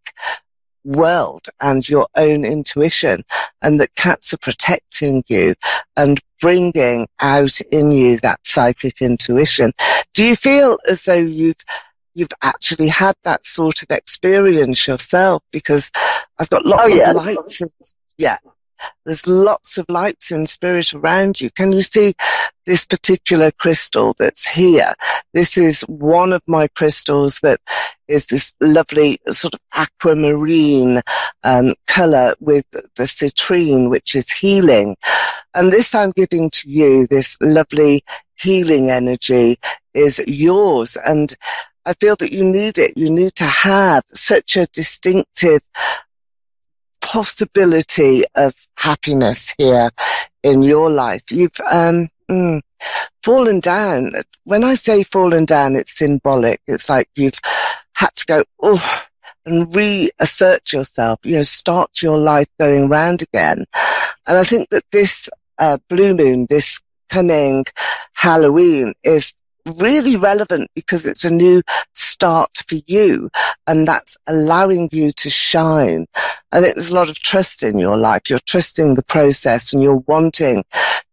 world 0.90 1.46
and 1.62 1.88
your 1.88 2.08
own 2.16 2.46
intuition 2.46 3.24
and 3.62 3.80
that 3.80 3.94
cats 3.96 4.34
are 4.34 4.38
protecting 4.40 5.24
you 5.28 5.54
and 5.96 6.20
bringing 6.42 7.08
out 7.20 7.62
in 7.62 7.92
you 7.92 8.18
that 8.20 8.40
psychic 8.44 9.02
intuition. 9.02 9.72
Do 10.14 10.24
you 10.24 10.36
feel 10.36 10.80
as 10.90 11.04
though 11.06 11.14
you've 11.14 11.58
you've 12.16 12.30
actually 12.42 12.88
had 12.88 13.16
that 13.24 13.46
sort 13.46 13.84
of 13.84 13.92
experience 13.92 14.88
yourself? 14.88 15.44
Because 15.52 15.92
I've 16.40 16.50
got 16.50 16.66
lots 16.66 16.88
Oh, 16.92 16.96
yes. 16.96 17.16
of 17.16 17.24
lights. 17.26 17.62
In, 17.62 17.68
yeah, 18.18 18.38
there's 19.06 19.28
lots 19.28 19.78
of 19.78 19.86
lights 19.90 20.32
in 20.32 20.46
spirit 20.46 20.94
around 20.94 21.40
you. 21.40 21.50
Can 21.50 21.72
you 21.72 21.82
see 21.82 22.14
this 22.66 22.86
particular 22.86 23.52
crystal 23.52 24.16
that's 24.18 24.48
here? 24.48 24.94
This 25.34 25.58
is 25.58 25.82
one 25.82 26.34
of 26.34 26.42
my 26.48 26.68
crystals 26.68 27.40
that 27.42 27.60
is 28.08 28.26
this 28.26 28.54
lovely 28.60 29.20
sort 29.32 29.56
of 29.56 29.60
aquamarine 29.74 31.02
um, 31.44 31.72
color 31.88 32.36
with 32.40 32.66
the 32.72 33.04
citrine, 33.04 33.90
which 33.90 34.16
is 34.16 34.32
healing. 34.32 34.96
And 35.54 35.72
this 35.72 35.96
I'm 35.96 36.12
giving 36.12 36.50
to 36.52 36.70
you, 36.70 37.08
this 37.08 37.38
lovely 37.42 38.04
healing 38.36 38.90
energy 38.90 39.58
is 39.94 40.22
yours. 40.26 40.98
And 40.98 41.34
I 41.86 41.94
feel 41.94 42.16
that 42.18 42.32
you 42.32 42.44
need 42.44 42.78
it. 42.78 42.98
You 42.98 43.10
need 43.10 43.36
to 43.36 43.46
have 43.46 44.04
such 44.14 44.58
a 44.58 44.68
distinctive 44.68 45.62
possibility 47.10 48.24
of 48.36 48.54
happiness 48.76 49.56
here 49.58 49.90
in 50.44 50.62
your 50.62 50.92
life. 50.92 51.24
You've 51.32 51.60
um, 51.68 52.08
mm, 52.30 52.62
fallen 53.24 53.62
down. 53.62 54.12
When 54.44 54.64
I 54.64 54.76
say 54.76 55.02
fallen 55.02 55.46
down, 55.46 55.76
it's 55.76 55.98
symbolic. 55.98 56.62
It's 56.68 56.88
like 56.88 57.10
you've 57.16 57.40
had 57.94 58.16
to 58.18 58.26
go, 58.28 58.44
oh, 58.62 59.04
and 59.44 59.76
reassert 59.76 60.72
yourself, 60.72 61.20
you 61.24 61.38
know, 61.38 61.42
start 61.42 62.04
your 62.04 62.20
life 62.20 62.48
going 62.60 62.90
round 62.90 63.24
again. 63.24 63.66
And 64.28 64.38
I 64.38 64.44
think 64.44 64.70
that 64.70 64.84
this 64.92 65.30
uh, 65.58 65.80
blue 65.90 66.14
moon, 66.14 66.46
this 66.48 66.80
coming 67.10 67.66
Halloween 68.14 68.94
is 69.04 69.34
really 69.74 70.16
relevant 70.16 70.70
because 70.76 71.06
it's 71.06 71.26
a 71.26 71.30
new 71.30 71.62
start 71.94 72.64
for 72.68 72.78
you 72.88 73.30
and 73.68 73.88
that's 73.88 74.18
allowing 74.28 74.90
you 74.92 75.12
to 75.12 75.30
shine. 75.30 76.06
I 76.52 76.62
think 76.62 76.76
there's 76.76 76.92
a 76.92 76.96
lot 76.96 77.10
of 77.10 77.20
trust 77.20 77.64
in 77.64 77.78
your 77.78 77.98
life. 77.98 78.30
You're 78.30 78.40
trusting 78.40 78.96
the 78.96 79.04
process 79.04 79.74
and 79.74 79.82
you're 79.82 80.04
wanting 80.08 80.64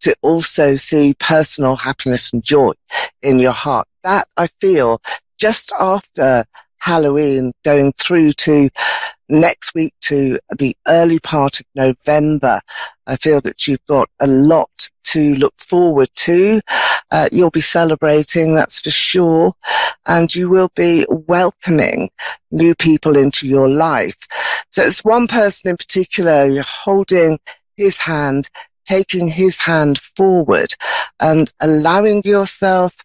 to 0.01 0.17
also 0.23 0.77
see 0.77 1.15
personal 1.19 1.77
happiness 1.77 2.33
and 2.33 2.43
joy 2.43 2.73
in 3.23 3.39
your 3.39 3.53
heart. 3.53 3.89
That 4.03 4.29
I 4.37 4.49
feel 4.61 5.01
just 5.39 5.73
after 5.73 6.45
Halloween 6.79 7.53
going 7.65 7.93
through 7.99 8.33
to 8.33 8.71
next 9.29 9.75
week 9.75 9.93
to 10.03 10.39
the 10.57 10.77
early 10.87 11.19
part 11.19 11.61
of 11.61 11.67
November. 11.75 12.61
I 13.07 13.17
feel 13.17 13.41
that 13.41 13.67
you've 13.67 13.85
got 13.87 14.09
a 14.21 14.27
lot 14.27 14.91
to 15.13 15.35
look 15.35 15.55
forward 15.59 16.09
to. 16.15 16.61
Uh, 17.11 17.29
you'll 17.33 17.51
be 17.51 17.61
celebrating, 17.61 18.55
that's 18.55 18.81
for 18.81 18.91
sure, 18.91 19.55
and 20.07 20.35
you 20.35 20.51
will 20.51 20.71
be 20.75 21.07
welcoming 21.09 22.11
new 22.51 22.75
people 22.75 23.17
into 23.17 23.47
your 23.47 23.69
life. 23.69 24.17
So 24.71 24.83
it's 24.83 25.05
one 25.05 25.27
person 25.27 25.71
in 25.71 25.77
particular, 25.77 26.47
you're 26.47 26.65
holding 26.65 27.39
his 27.77 27.97
hand, 27.97 28.49
taking 28.85 29.29
his 29.29 29.59
hand 29.59 29.99
forward 29.99 30.75
and 31.21 31.53
allowing 31.61 32.23
yourself 32.25 32.97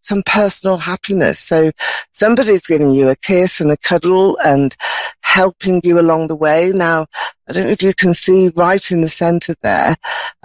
some 0.00 0.22
personal 0.24 0.78
happiness. 0.78 1.38
So 1.38 1.72
somebody's 2.12 2.66
giving 2.66 2.92
you 2.92 3.08
a 3.08 3.16
kiss 3.16 3.60
and 3.60 3.70
a 3.70 3.76
cuddle 3.76 4.38
and 4.42 4.74
helping 5.20 5.80
you 5.84 6.00
along 6.00 6.28
the 6.28 6.36
way. 6.36 6.72
Now, 6.74 7.06
I 7.48 7.52
don't 7.52 7.64
know 7.64 7.70
if 7.70 7.82
you 7.82 7.94
can 7.94 8.14
see 8.14 8.50
right 8.54 8.90
in 8.90 9.02
the 9.02 9.08
center 9.08 9.54
there, 9.62 9.96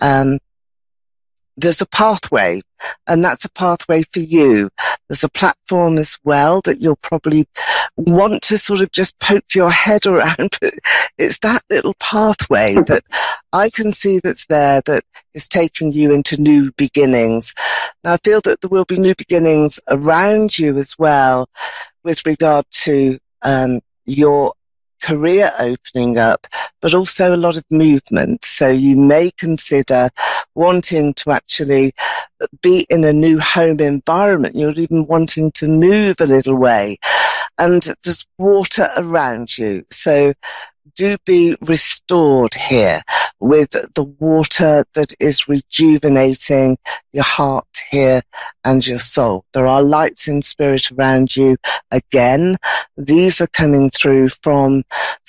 um, 0.01 0.39
there's 1.57 1.81
a 1.81 1.85
pathway 1.85 2.62
and 3.07 3.24
that's 3.24 3.45
a 3.45 3.50
pathway 3.50 4.03
for 4.03 4.19
you. 4.19 4.69
There's 5.07 5.24
a 5.24 5.29
platform 5.29 5.97
as 5.97 6.17
well 6.24 6.62
that 6.62 6.81
you'll 6.81 6.97
probably 6.97 7.47
want 7.95 8.43
to 8.43 8.57
sort 8.57 8.81
of 8.81 8.91
just 8.91 9.17
poke 9.19 9.55
your 9.55 9.71
head 9.71 10.05
around, 10.05 10.57
but 10.59 10.74
it's 11.17 11.39
that 11.39 11.63
little 11.69 11.93
pathway 12.00 12.75
that 12.75 13.03
I 13.53 13.69
can 13.69 13.91
see 13.91 14.19
that's 14.19 14.45
there 14.47 14.81
that 14.85 15.03
is 15.33 15.47
taking 15.47 15.91
you 15.91 16.12
into 16.12 16.41
new 16.41 16.71
beginnings. 16.74 17.53
Now 18.03 18.13
I 18.13 18.17
feel 18.17 18.41
that 18.41 18.62
there 18.62 18.69
will 18.69 18.85
be 18.85 19.00
new 19.00 19.15
beginnings 19.15 19.79
around 19.88 20.57
you 20.57 20.77
as 20.77 20.95
well 20.97 21.47
with 22.03 22.25
regard 22.25 22.65
to 22.83 23.17
um, 23.41 23.81
your 24.05 24.53
career 25.02 25.52
opening 25.58 26.18
up, 26.18 26.48
but 26.82 26.94
also 26.94 27.36
a 27.36 27.38
lot 27.38 27.58
of 27.58 27.64
movement. 27.72 28.46
So 28.46 28.70
you 28.70 28.96
may 28.96 29.32
consider 29.32 30.10
wanting 30.54 31.14
to 31.16 31.32
actually 31.32 31.94
be 32.62 32.86
in 32.90 33.04
a 33.04 33.14
new 33.14 33.40
home 33.40 33.80
environment. 33.80 34.56
You're 34.56 34.72
even 34.72 35.06
wanting 35.06 35.52
to 35.54 35.68
move 35.68 36.18
a 36.20 36.25
little 36.25 36.56
way 36.56 36.98
and 37.58 37.82
there's 38.04 38.25
water 38.38 38.90
around 38.98 39.58
you. 39.58 39.86
So 39.90 40.34
do 40.96 41.18
be 41.25 41.56
restored 41.62 42.54
here 42.54 43.04
with 43.40 43.72
the 43.72 44.04
water 44.20 44.86
that 44.94 45.14
is 45.20 45.48
rejuvenating 45.48 46.78
your 47.12 47.24
heart 47.24 47.68
here 47.90 48.22
and 48.64 48.86
your 48.86 49.00
soul. 49.00 49.46
There 49.54 49.68
are 49.68 49.84
lights 49.84 50.28
in 50.28 50.42
spirit 50.42 50.92
around 50.92 51.36
you. 51.36 51.58
Again, 51.92 52.58
these 52.98 53.42
are 53.42 53.48
coming 53.48 53.90
through 53.90 54.30
from 54.30 54.84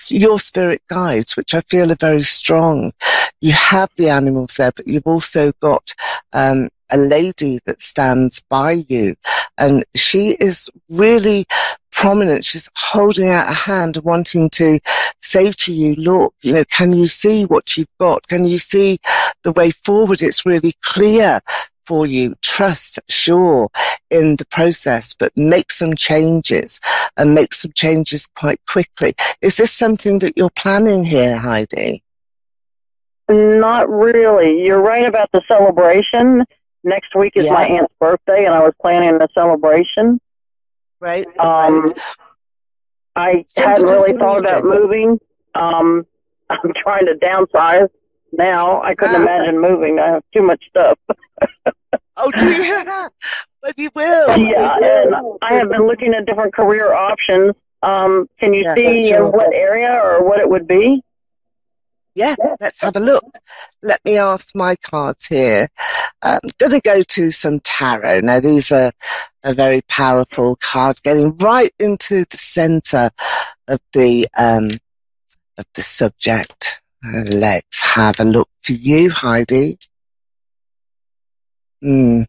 your 0.08 0.38
spirit 0.38 0.82
guides, 0.88 1.36
which 1.36 1.54
I 1.54 1.60
feel 1.62 1.92
are 1.92 1.96
very 1.96 2.22
strong. 2.22 2.92
You 3.40 3.52
have 3.52 3.90
the 3.96 4.10
animals 4.10 4.56
there, 4.56 4.72
but 4.74 4.86
you've 4.86 5.06
also 5.06 5.52
got 5.60 5.94
um, 6.32 6.68
a 6.90 6.96
lady 6.96 7.60
that 7.66 7.80
stands 7.80 8.40
by 8.48 8.72
you 8.72 9.16
and 9.58 9.84
she 9.94 10.30
is 10.30 10.70
really 10.90 11.46
prominent. 11.92 12.44
She's 12.44 12.68
holding 12.76 13.28
out 13.28 13.48
a 13.48 13.54
hand 13.54 13.96
wanting 13.96 14.50
to 14.50 14.80
say 15.20 15.52
to 15.52 15.72
you, 15.72 15.94
look, 15.94 16.34
you 16.42 16.52
know, 16.52 16.64
can 16.64 16.92
you 16.92 17.06
see 17.06 17.44
what 17.44 17.76
you've 17.76 17.88
got? 17.98 18.26
Can 18.26 18.44
you 18.44 18.58
see 18.58 18.98
the 19.42 19.52
way 19.52 19.70
forward? 19.70 20.22
It's 20.22 20.46
really 20.46 20.74
clear 20.82 21.40
for 21.86 22.06
you. 22.06 22.34
Trust, 22.42 23.00
sure, 23.08 23.70
in 24.10 24.36
the 24.36 24.44
process, 24.46 25.14
but 25.14 25.32
make 25.36 25.72
some 25.72 25.94
changes 25.94 26.80
and 27.16 27.34
make 27.34 27.54
some 27.54 27.72
changes 27.72 28.26
quite 28.26 28.60
quickly. 28.66 29.14
Is 29.40 29.56
this 29.56 29.72
something 29.72 30.18
that 30.20 30.36
you're 30.36 30.50
planning 30.50 31.02
here, 31.02 31.38
Heidi? 31.38 32.02
Not 33.28 33.88
really. 33.88 34.64
You're 34.64 34.82
right 34.82 35.06
about 35.06 35.30
the 35.32 35.42
celebration. 35.48 36.44
Next 36.86 37.16
week 37.16 37.32
is 37.34 37.46
yeah. 37.46 37.52
my 37.52 37.66
aunt's 37.66 37.92
birthday, 37.98 38.46
and 38.46 38.54
I 38.54 38.60
was 38.60 38.72
planning 38.80 39.20
a 39.20 39.26
celebration. 39.34 40.20
Right. 41.00 41.26
Um, 41.36 41.80
right. 41.80 41.92
I 43.16 43.44
hadn't 43.56 43.86
really 43.86 44.16
thought 44.16 44.38
about 44.38 44.62
moving. 44.62 45.18
Um, 45.56 46.06
I'm 46.50 46.72
trying 46.80 47.06
to 47.06 47.14
downsize 47.14 47.88
now. 48.32 48.80
I 48.82 48.94
couldn't 48.94 49.16
ah. 49.16 49.22
imagine 49.22 49.60
moving. 49.60 49.98
I 49.98 50.12
have 50.12 50.22
too 50.32 50.42
much 50.42 50.62
stuff. 50.68 50.96
oh, 52.16 52.30
do 52.30 52.52
you? 52.52 52.84
but 53.62 53.76
you 53.76 53.90
will. 53.96 54.28
Yeah, 54.28 54.36
you 54.36 54.54
will. 54.78 55.32
and 55.32 55.38
I 55.42 55.54
have 55.54 55.68
been 55.68 55.88
looking 55.88 56.14
at 56.14 56.24
different 56.24 56.54
career 56.54 56.94
options. 56.94 57.56
Um, 57.82 58.28
can 58.38 58.54
you 58.54 58.62
yeah, 58.62 58.74
see 58.74 59.12
in 59.12 59.24
what 59.24 59.52
area 59.52 59.92
or 59.92 60.22
what 60.22 60.38
it 60.38 60.48
would 60.48 60.68
be? 60.68 61.02
Yeah, 62.16 62.34
let's 62.60 62.80
have 62.80 62.96
a 62.96 63.00
look. 63.00 63.24
Let 63.82 64.02
me 64.02 64.16
ask 64.16 64.54
my 64.54 64.74
cards 64.76 65.26
here. 65.26 65.68
I'm 66.22 66.40
going 66.56 66.72
to 66.72 66.80
go 66.80 67.02
to 67.02 67.30
some 67.30 67.60
tarot. 67.60 68.20
Now, 68.20 68.40
these 68.40 68.72
are, 68.72 68.90
are 69.44 69.52
very 69.52 69.82
powerful 69.82 70.56
cards, 70.56 71.00
getting 71.00 71.36
right 71.36 71.70
into 71.78 72.24
the 72.30 72.38
center 72.38 73.10
of 73.68 73.80
the 73.92 74.28
um, 74.34 74.70
of 75.58 75.66
the 75.74 75.82
subject. 75.82 76.80
Uh, 77.04 77.22
let's 77.28 77.82
have 77.82 78.18
a 78.18 78.24
look 78.24 78.48
for 78.62 78.72
you, 78.72 79.10
Heidi. 79.10 79.78
Hmm. 81.82 82.22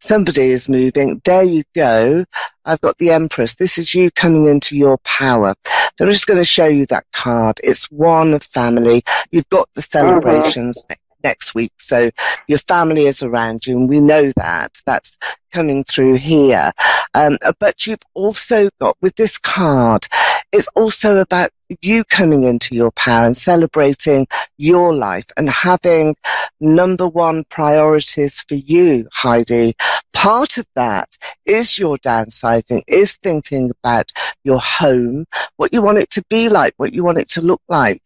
Somebody 0.00 0.50
is 0.50 0.68
moving. 0.68 1.20
There 1.24 1.42
you 1.42 1.62
go. 1.74 2.24
I've 2.64 2.80
got 2.80 2.98
the 2.98 3.10
Empress. 3.10 3.56
This 3.56 3.78
is 3.78 3.94
you 3.94 4.10
coming 4.10 4.44
into 4.44 4.76
your 4.76 4.98
power. 4.98 5.54
So 5.98 6.04
I'm 6.04 6.10
just 6.10 6.26
going 6.26 6.40
to 6.40 6.44
show 6.44 6.66
you 6.66 6.86
that 6.86 7.04
card. 7.12 7.60
It's 7.62 7.90
one 7.90 8.34
of 8.34 8.42
family. 8.42 9.02
You've 9.30 9.48
got 9.48 9.68
the 9.74 9.82
celebrations 9.82 10.78
uh-huh. 10.78 10.96
next 11.22 11.54
week. 11.54 11.72
So 11.78 12.10
your 12.48 12.58
family 12.60 13.06
is 13.06 13.22
around 13.22 13.66
you 13.66 13.76
and 13.78 13.88
we 13.88 14.00
know 14.00 14.32
that. 14.36 14.80
That's 14.86 15.18
coming 15.52 15.84
through 15.84 16.14
here. 16.14 16.72
Um, 17.14 17.38
but 17.60 17.86
you've 17.86 18.02
also 18.12 18.68
got 18.80 18.96
with 19.00 19.14
this 19.14 19.38
card, 19.38 20.06
it's 20.52 20.68
also 20.74 21.18
about 21.18 21.50
you 21.80 22.04
coming 22.04 22.42
into 22.42 22.74
your 22.74 22.90
power 22.90 23.24
and 23.24 23.36
celebrating 23.36 24.26
your 24.56 24.94
life 24.94 25.26
and 25.36 25.48
having 25.48 26.16
number 26.60 27.06
one 27.06 27.44
priorities 27.48 28.42
for 28.42 28.54
you, 28.54 29.08
Heidi. 29.12 29.74
Part 30.12 30.58
of 30.58 30.66
that 30.74 31.16
is 31.44 31.78
your 31.78 31.98
downsizing, 31.98 32.82
is 32.86 33.16
thinking 33.16 33.70
about 33.82 34.12
your 34.44 34.60
home, 34.60 35.26
what 35.56 35.72
you 35.72 35.82
want 35.82 35.98
it 35.98 36.10
to 36.10 36.24
be 36.28 36.48
like, 36.48 36.74
what 36.76 36.94
you 36.94 37.04
want 37.04 37.18
it 37.18 37.30
to 37.30 37.42
look 37.42 37.62
like, 37.68 38.02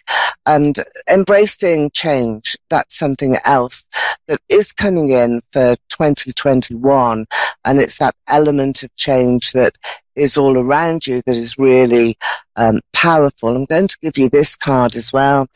and 0.47 0.77
embracing 1.09 1.91
change. 1.91 2.57
That's 2.71 2.99
something 2.99 3.37
else 3.45 3.87
that 4.27 4.41
is 4.49 4.73
coming 4.73 5.11
in 5.11 5.43
for 5.53 5.75
2021. 5.91 7.27
And 7.65 7.81
it's 7.81 7.99
that 7.99 8.15
element 8.27 8.83
of 8.83 8.95
change 8.97 9.53
that 9.53 9.77
is 10.19 10.37
all 10.37 10.59
around 10.59 11.07
you 11.07 11.23
that 11.27 11.37
is 11.37 11.59
really 11.59 12.17
um, 12.57 12.81
powerful. 12.93 13.55
I'm 13.55 13.65
going 13.65 13.89
to 13.89 13.99
give 14.03 14.19
you 14.19 14.29
this 14.29 14.57
card 14.57 14.97
as 14.97 15.13
well. 15.13 15.47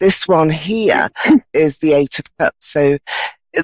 This 0.00 0.26
one 0.26 0.50
here 0.50 1.08
is 1.52 1.78
the 1.78 1.92
Eight 1.94 2.18
of 2.18 2.24
Cups. 2.38 2.70
So 2.70 2.98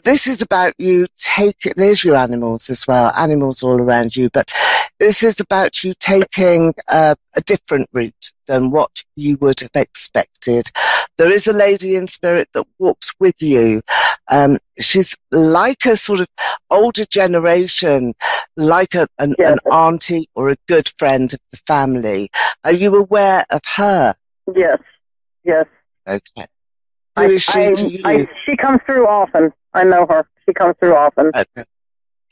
this 0.05 0.26
is 0.26 0.42
about 0.42 0.74
you 0.78 1.07
taking, 1.18 1.72
there's 1.76 2.02
your 2.02 2.16
animals 2.16 2.70
as 2.70 2.87
well 2.87 3.12
animals 3.14 3.62
all 3.62 3.81
around 3.81 4.14
you 4.14 4.31
but 4.31 4.48
this 5.02 5.24
is 5.24 5.40
about 5.40 5.83
you 5.83 5.94
taking 5.98 6.74
a 6.88 7.16
different 7.44 7.88
route 7.92 8.33
than 8.46 8.70
what 8.70 9.02
you 9.16 9.37
would 9.40 9.59
have 9.59 9.74
expected. 9.74 10.70
There 11.18 11.33
is 11.33 11.48
a 11.48 11.52
lady 11.52 11.96
in 11.96 12.07
spirit 12.07 12.48
that 12.55 12.66
walks 12.78 13.11
with 13.18 13.35
you. 13.40 13.83
Um, 14.31 14.59
she's 14.78 15.16
like 15.33 15.87
a 15.87 15.96
sort 15.96 16.20
of 16.20 16.28
older 16.70 17.05
generation 17.05 18.14
like 18.57 18.94
a, 18.94 19.09
an, 19.18 19.35
yes. 19.38 19.59
an 19.64 19.72
auntie 19.72 20.26
or 20.35 20.50
a 20.50 20.57
good 20.68 20.88
friend 20.98 21.33
of 21.33 21.40
the 21.50 21.59
family. 21.66 22.31
Are 22.62 22.72
you 22.72 22.94
aware 22.94 23.44
of 23.50 23.62
her? 23.76 24.14
Yes. 24.55 24.78
Yes. 25.42 25.66
Okay 26.07 26.46
who 27.16 27.38
she 27.38 27.53
I, 27.53 27.70
to 27.72 27.87
you? 27.88 28.01
I, 28.05 28.27
she 28.44 28.57
comes 28.57 28.81
through 28.87 29.07
often. 29.07 29.53
I 29.75 29.85
know 29.85 30.07
her. 30.09 30.27
She 30.46 30.53
comes 30.53 30.77
through 30.79 30.94
often. 30.94 31.31
Okay. 31.35 31.64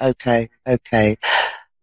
Okay. 0.00 0.50
Okay. 0.66 1.16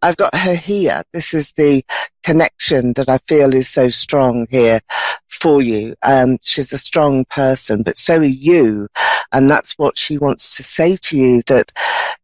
I've 0.00 0.16
got 0.16 0.34
her 0.34 0.54
here. 0.54 1.02
This 1.12 1.34
is 1.34 1.52
the 1.52 1.84
connection 2.22 2.92
that 2.94 3.08
I 3.08 3.18
feel 3.26 3.54
is 3.54 3.68
so 3.68 3.88
strong 3.88 4.46
here 4.50 4.80
for 5.28 5.60
you. 5.62 5.94
Um, 6.02 6.38
she's 6.42 6.72
a 6.72 6.78
strong 6.78 7.24
person, 7.24 7.82
but 7.82 7.98
so 7.98 8.18
are 8.18 8.24
you. 8.24 8.88
And 9.32 9.50
that's 9.50 9.72
what 9.72 9.98
she 9.98 10.18
wants 10.18 10.56
to 10.56 10.62
say 10.62 10.96
to 10.96 11.16
you 11.16 11.42
that, 11.46 11.72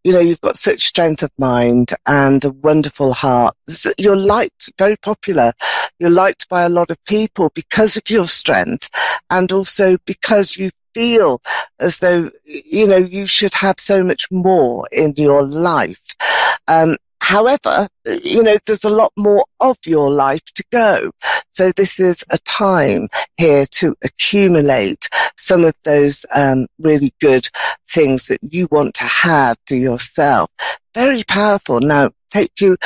you 0.05 0.13
know, 0.13 0.21
you've 0.21 0.41
got 0.41 0.57
such 0.57 0.87
strength 0.87 1.23
of 1.23 1.33
mind 1.39 1.93
and 2.07 2.45
a 2.45 2.51
wonderful 2.51 3.13
heart. 3.13 3.57
You're 3.99 4.17
liked, 4.17 4.71
very 4.79 4.97
popular. 4.97 5.53
You're 5.99 6.11
liked 6.11 6.49
by 6.49 6.63
a 6.63 6.69
lot 6.69 6.91
of 6.91 7.05
people 7.05 7.51
because 7.55 7.97
of 7.97 8.09
your 8.09 8.29
strength 8.29 8.91
and 9.31 9.51
also 9.53 9.97
because 10.05 10.57
you 10.57 10.71
feel 10.95 11.43
as 11.81 11.99
though, 11.99 12.31
you 12.45 12.87
know, 12.87 12.97
you 12.97 13.27
should 13.27 13.55
have 13.55 13.77
so 13.81 14.05
much 14.05 14.31
more 14.31 14.89
in 14.93 15.15
your 15.17 15.43
life. 15.43 16.01
Um, 16.69 16.97
However, 17.25 17.89
you 18.05 18.43
know, 18.43 18.59
there's 18.67 18.85
a 18.85 18.91
lot 18.91 19.11
more 19.17 19.47
of 19.59 19.79
your 19.87 20.11
life 20.11 20.45
to 20.57 20.65
go. 20.71 21.11
So 21.53 21.73
this 21.73 21.99
is 21.99 22.23
a 22.29 22.37
time 22.37 23.09
here 23.39 23.65
to 23.79 23.97
accumulate 24.05 25.09
some 25.39 25.65
of 25.65 25.75
those 25.85 26.27
um, 26.31 26.67
really 26.79 27.15
good 27.23 27.49
things 27.89 28.27
that 28.27 28.41
you 28.43 28.69
want 28.71 28.97
to 28.97 29.05
have 29.05 29.57
for 29.67 29.75
yourself. 29.75 30.51
Very 30.93 31.25
powerful. 31.25 31.81
Now, 31.81 32.11
take 32.31 32.61
you 32.61 32.77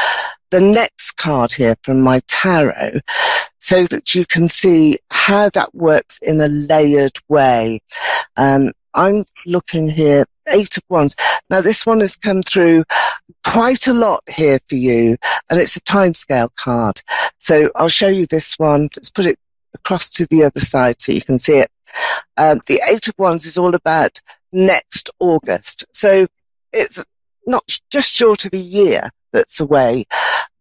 the 0.53 0.61
next 0.61 1.17
card 1.17 1.51
here 1.51 1.75
from 1.83 2.01
my 2.03 2.21
tarot 2.29 3.01
so 3.59 3.87
that 3.89 4.15
you 4.15 4.25
can 4.25 4.47
see 4.47 4.99
how 5.11 5.51
that 5.51 5.75
works 5.75 6.21
in 6.23 6.41
a 6.41 6.47
layered 6.47 7.19
way. 7.29 7.81
Um, 8.37 8.71
I'm 8.95 9.25
looking 9.47 9.89
here, 9.89 10.27
eight 10.49 10.77
of 10.77 10.83
wands. 10.89 11.17
Now 11.51 11.61
this 11.61 11.85
one 11.87 12.01
has 12.01 12.17
come 12.17 12.43
through 12.43 12.85
quite 13.45 13.87
a 13.87 13.93
lot 13.93 14.23
here 14.29 14.59
for 14.69 14.75
you 14.75 15.17
and 15.49 15.61
it's 15.61 15.77
a 15.77 15.81
timescale 15.81 16.51
card. 16.55 17.01
So 17.39 17.71
I'll 17.75 17.89
show 17.89 18.09
you 18.09 18.27
this 18.27 18.55
one. 18.59 18.89
Let's 18.97 19.11
put 19.11 19.27
it 19.27 19.39
across 19.75 20.11
to 20.11 20.27
the 20.27 20.45
other 20.45 20.61
side 20.61 21.01
so 21.01 21.13
you 21.13 21.23
can 21.23 21.39
see 21.39 21.59
it. 21.59 21.71
Um, 22.37 22.61
the 22.67 22.83
eight 22.87 23.09
of 23.09 23.15
wands 23.19 23.47
is 23.47 23.59
all 23.59 23.75
about 23.75 24.21
next 24.53 25.11
August. 25.19 25.85
So 25.93 26.27
it's 26.73 27.03
not 27.47 27.65
just 27.91 28.13
short 28.13 28.45
of 28.45 28.53
a 28.53 28.59
year 28.59 29.11
that's 29.33 29.61
away, 29.61 30.05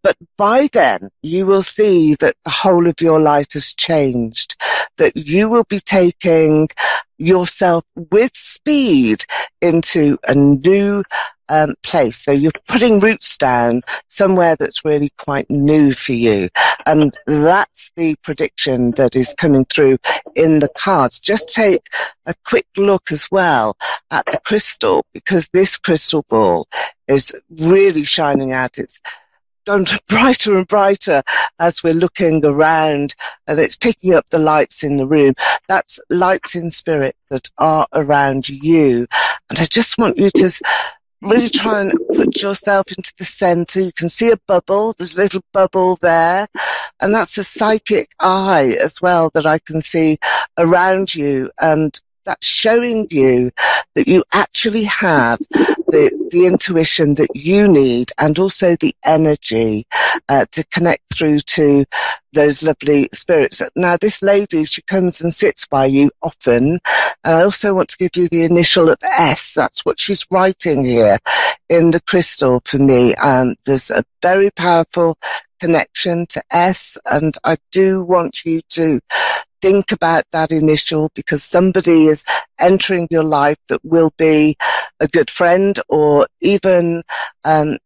but 0.08 0.16
by 0.38 0.70
then 0.72 1.10
you 1.22 1.46
will 1.46 1.62
see 1.62 2.16
that 2.16 2.34
the 2.46 2.50
whole 2.50 2.88
of 2.88 3.02
your 3.02 3.20
life 3.20 3.52
has 3.52 3.74
changed, 3.74 4.56
that 4.96 5.18
you 5.18 5.50
will 5.50 5.66
be 5.66 5.82
taking 5.82 6.70
yourself 7.18 7.84
with 7.94 8.32
speed 8.34 9.26
into 9.62 10.18
a 10.26 10.34
new 10.34 11.04
um, 11.50 11.76
place. 11.84 12.24
So 12.24 12.32
you're 12.32 12.54
putting 12.70 13.02
roots 13.02 13.36
down 13.36 13.82
somewhere 14.08 14.56
that's 14.56 14.86
really 14.86 15.12
quite 15.18 15.50
new 15.50 15.92
for 15.92 16.14
you. 16.14 16.48
And 16.86 17.14
that's 17.26 17.92
the 17.98 18.16
prediction 18.24 18.92
that 18.92 19.18
is 19.18 19.36
coming 19.38 19.66
through 19.66 19.98
in 20.36 20.60
the 20.60 20.70
cards. 20.70 21.20
Just 21.20 21.54
take 21.54 21.86
a 22.26 22.34
quick 22.46 22.68
look 22.78 23.12
as 23.12 23.28
well 23.30 23.76
at 24.10 24.26
the 24.26 24.40
crystal 24.40 25.06
because 25.14 25.50
this 25.52 25.76
crystal 25.76 26.24
ball 26.30 26.66
is 27.10 27.36
really 27.50 28.06
shining 28.06 28.54
out 28.54 28.78
its 28.78 29.02
brighter 30.08 30.58
and 30.58 30.68
brighter 30.68 31.24
as 31.60 31.84
we're 31.84 31.94
looking 31.94 32.44
around 32.46 33.16
and 33.48 33.60
it's 33.60 33.76
picking 33.76 34.14
up 34.14 34.30
the 34.30 34.40
lights 34.40 34.84
in 34.84 34.98
the 34.98 35.08
room. 35.08 35.34
That's 35.68 36.00
lights 36.10 36.56
in 36.56 36.72
spirit 36.72 37.16
that 37.30 37.50
are 37.58 37.88
around 37.94 38.48
you. 38.50 39.08
And 39.50 39.60
I 39.60 39.66
just 39.66 39.98
want 39.98 40.18
you 40.18 40.30
to 40.30 40.62
really 41.22 41.50
try 41.50 41.82
and 41.82 41.94
put 42.16 42.42
yourself 42.42 42.88
into 42.96 43.14
the 43.18 43.26
center. 43.26 43.82
You 43.82 43.92
can 43.92 44.10
see 44.10 44.32
a 44.32 44.38
bubble. 44.48 44.94
There's 44.98 45.18
a 45.18 45.22
little 45.24 45.44
bubble 45.54 45.98
there. 46.02 46.48
And 47.02 47.14
that's 47.14 47.38
a 47.38 47.44
psychic 47.44 48.12
eye 48.20 48.76
as 48.82 49.02
well 49.02 49.32
that 49.34 49.46
I 49.46 49.60
can 49.60 49.82
see 49.82 50.18
around 50.58 51.14
you. 51.14 51.52
And 51.60 52.00
that's 52.28 52.46
showing 52.46 53.08
you 53.10 53.52
that 53.96 54.08
you 54.08 54.24
actually 54.32 54.84
have 54.84 55.40
the, 55.50 56.28
the 56.32 56.46
intuition 56.46 57.16
that 57.16 57.30
you 57.34 57.68
need 57.68 58.12
and 58.18 58.38
also 58.38 58.76
the 58.76 58.94
energy 59.04 59.86
uh, 60.30 60.46
to 60.52 60.64
connect 60.66 61.02
through 61.16 61.40
to 61.40 61.86
those 62.34 62.62
lovely 62.62 63.10
spirits. 63.14 63.62
Now, 63.76 63.98
this 63.98 64.22
lady, 64.22 64.66
she 64.66 64.82
comes 64.82 65.22
and 65.22 65.34
sits 65.34 65.66
by 65.66 65.86
you 65.86 66.12
often. 66.22 66.80
And 67.24 67.34
I 67.36 67.44
also 67.44 67.74
want 67.74 67.90
to 67.90 67.98
give 67.98 68.16
you 68.22 68.28
the 68.28 68.44
initial 68.44 68.90
of 68.90 69.00
S. 69.02 69.54
That's 69.56 69.86
what 69.86 70.00
she's 70.00 70.28
writing 70.30 70.84
here 70.84 71.18
in 71.70 71.92
the 71.92 72.02
crystal 72.02 72.62
for 72.66 72.78
me. 72.78 73.16
Um, 73.16 73.56
there's 73.66 73.90
a 73.90 74.04
very 74.22 74.52
powerful 74.52 75.18
connection 75.60 76.28
to 76.28 76.44
S 76.52 76.98
and 77.06 77.36
I 77.44 77.58
do 77.72 78.04
want 78.04 78.46
you 78.46 78.62
to 78.70 79.00
think 79.62 79.92
about 79.92 80.24
that 80.32 80.52
initial 80.52 81.10
because 81.16 81.44
somebody 81.44 82.08
is 82.08 82.24
entering 82.60 83.08
your 83.12 83.24
life 83.24 83.58
that 83.70 83.82
will 83.84 84.12
be 84.18 84.56
a 85.00 85.08
good 85.08 85.30
friend 85.30 85.80
or 85.90 86.28
even 86.42 87.04
um, 87.44 87.78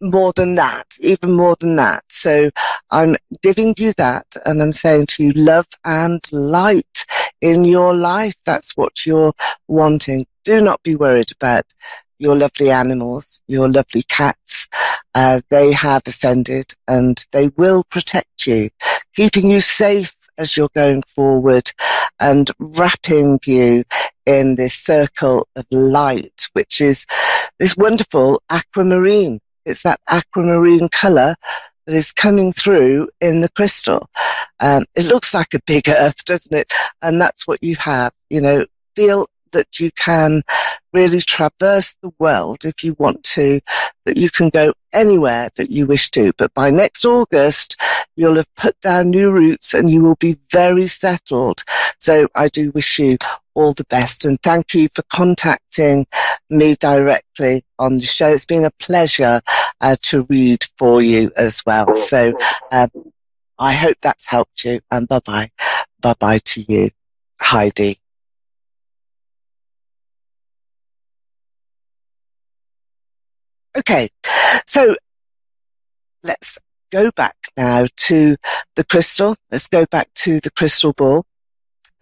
more 0.00 0.32
than 0.34 0.56
that, 0.56 0.86
even 1.00 1.32
more 1.32 1.56
than 1.58 1.76
that. 1.76 2.04
So 2.08 2.50
I'm 2.90 3.16
giving 3.42 3.74
you 3.78 3.92
that 3.96 4.26
and 4.44 4.62
I'm 4.62 4.72
saying 4.72 5.06
to 5.08 5.24
you, 5.24 5.32
love 5.32 5.66
and 5.84 6.20
light 6.32 7.06
in 7.40 7.64
your 7.64 7.94
life. 7.94 8.34
That's 8.44 8.76
what 8.76 9.06
you're 9.06 9.32
wanting. 9.68 10.26
Do 10.44 10.62
not 10.62 10.82
be 10.82 10.96
worried 10.96 11.32
about 11.32 11.64
your 12.18 12.36
lovely 12.36 12.70
animals, 12.70 13.40
your 13.46 13.68
lovely 13.70 14.02
cats. 14.02 14.68
Uh, 15.14 15.40
they 15.50 15.72
have 15.72 16.02
ascended 16.06 16.74
and 16.88 17.24
they 17.32 17.48
will 17.48 17.84
protect 17.90 18.46
you, 18.46 18.70
keeping 19.14 19.48
you 19.48 19.60
safe 19.60 20.14
as 20.38 20.56
you're 20.56 20.70
going 20.74 21.02
forward 21.14 21.70
and 22.18 22.50
wrapping 22.58 23.38
you 23.44 23.84
in 24.26 24.54
this 24.54 24.74
circle 24.74 25.48
of 25.56 25.66
light, 25.70 26.48
which 26.52 26.80
is 26.80 27.06
this 27.58 27.76
wonderful 27.76 28.42
aquamarine. 28.48 29.40
It's 29.64 29.82
that 29.82 30.00
aquamarine 30.08 30.88
color 30.88 31.34
that 31.86 31.94
is 31.94 32.12
coming 32.12 32.52
through 32.52 33.08
in 33.20 33.40
the 33.40 33.48
crystal. 33.48 34.08
Um, 34.60 34.84
it 34.94 35.04
looks 35.04 35.34
like 35.34 35.54
a 35.54 35.60
big 35.66 35.88
earth, 35.88 36.24
doesn't 36.24 36.54
it? 36.54 36.72
And 37.00 37.20
that's 37.20 37.46
what 37.46 37.62
you 37.62 37.76
have. 37.76 38.12
You 38.30 38.40
know, 38.40 38.66
feel 38.94 39.26
that 39.52 39.80
you 39.80 39.90
can 39.92 40.42
really 40.92 41.20
traverse 41.20 41.94
the 42.02 42.12
world 42.18 42.64
if 42.64 42.84
you 42.84 42.94
want 42.98 43.22
to, 43.22 43.60
that 44.04 44.16
you 44.16 44.30
can 44.30 44.50
go 44.50 44.72
anywhere 44.92 45.50
that 45.56 45.70
you 45.70 45.86
wish 45.86 46.10
to. 46.10 46.32
But 46.36 46.52
by 46.54 46.70
next 46.70 47.04
August, 47.04 47.76
you'll 48.16 48.36
have 48.36 48.54
put 48.54 48.78
down 48.80 49.10
new 49.10 49.30
roots 49.30 49.74
and 49.74 49.88
you 49.88 50.02
will 50.02 50.16
be 50.16 50.38
very 50.50 50.86
settled. 50.86 51.62
So 51.98 52.28
I 52.34 52.48
do 52.48 52.70
wish 52.72 52.98
you 52.98 53.16
all 53.54 53.72
the 53.74 53.84
best 53.84 54.24
and 54.24 54.40
thank 54.42 54.74
you 54.74 54.88
for 54.94 55.02
contacting 55.10 56.06
me 56.48 56.74
directly 56.74 57.62
on 57.78 57.94
the 57.94 58.02
show. 58.02 58.28
It's 58.28 58.44
been 58.44 58.64
a 58.64 58.70
pleasure 58.70 59.40
uh, 59.80 59.96
to 60.02 60.22
read 60.28 60.64
for 60.78 61.02
you 61.02 61.32
as 61.36 61.62
well. 61.64 61.94
So 61.94 62.32
uh, 62.70 62.88
I 63.58 63.74
hope 63.74 63.96
that's 64.00 64.26
helped 64.26 64.64
you 64.64 64.80
and 64.90 65.06
bye 65.06 65.20
bye. 65.20 65.50
Bye 66.00 66.14
bye 66.18 66.38
to 66.38 66.60
you, 66.72 66.90
Heidi. 67.40 68.01
Okay, 73.76 74.10
so 74.66 74.96
let's 76.22 76.58
go 76.90 77.10
back 77.10 77.36
now 77.56 77.86
to 77.96 78.36
the 78.76 78.84
crystal. 78.84 79.34
Let's 79.50 79.68
go 79.68 79.86
back 79.86 80.12
to 80.16 80.40
the 80.40 80.50
crystal 80.50 80.92
ball 80.92 81.24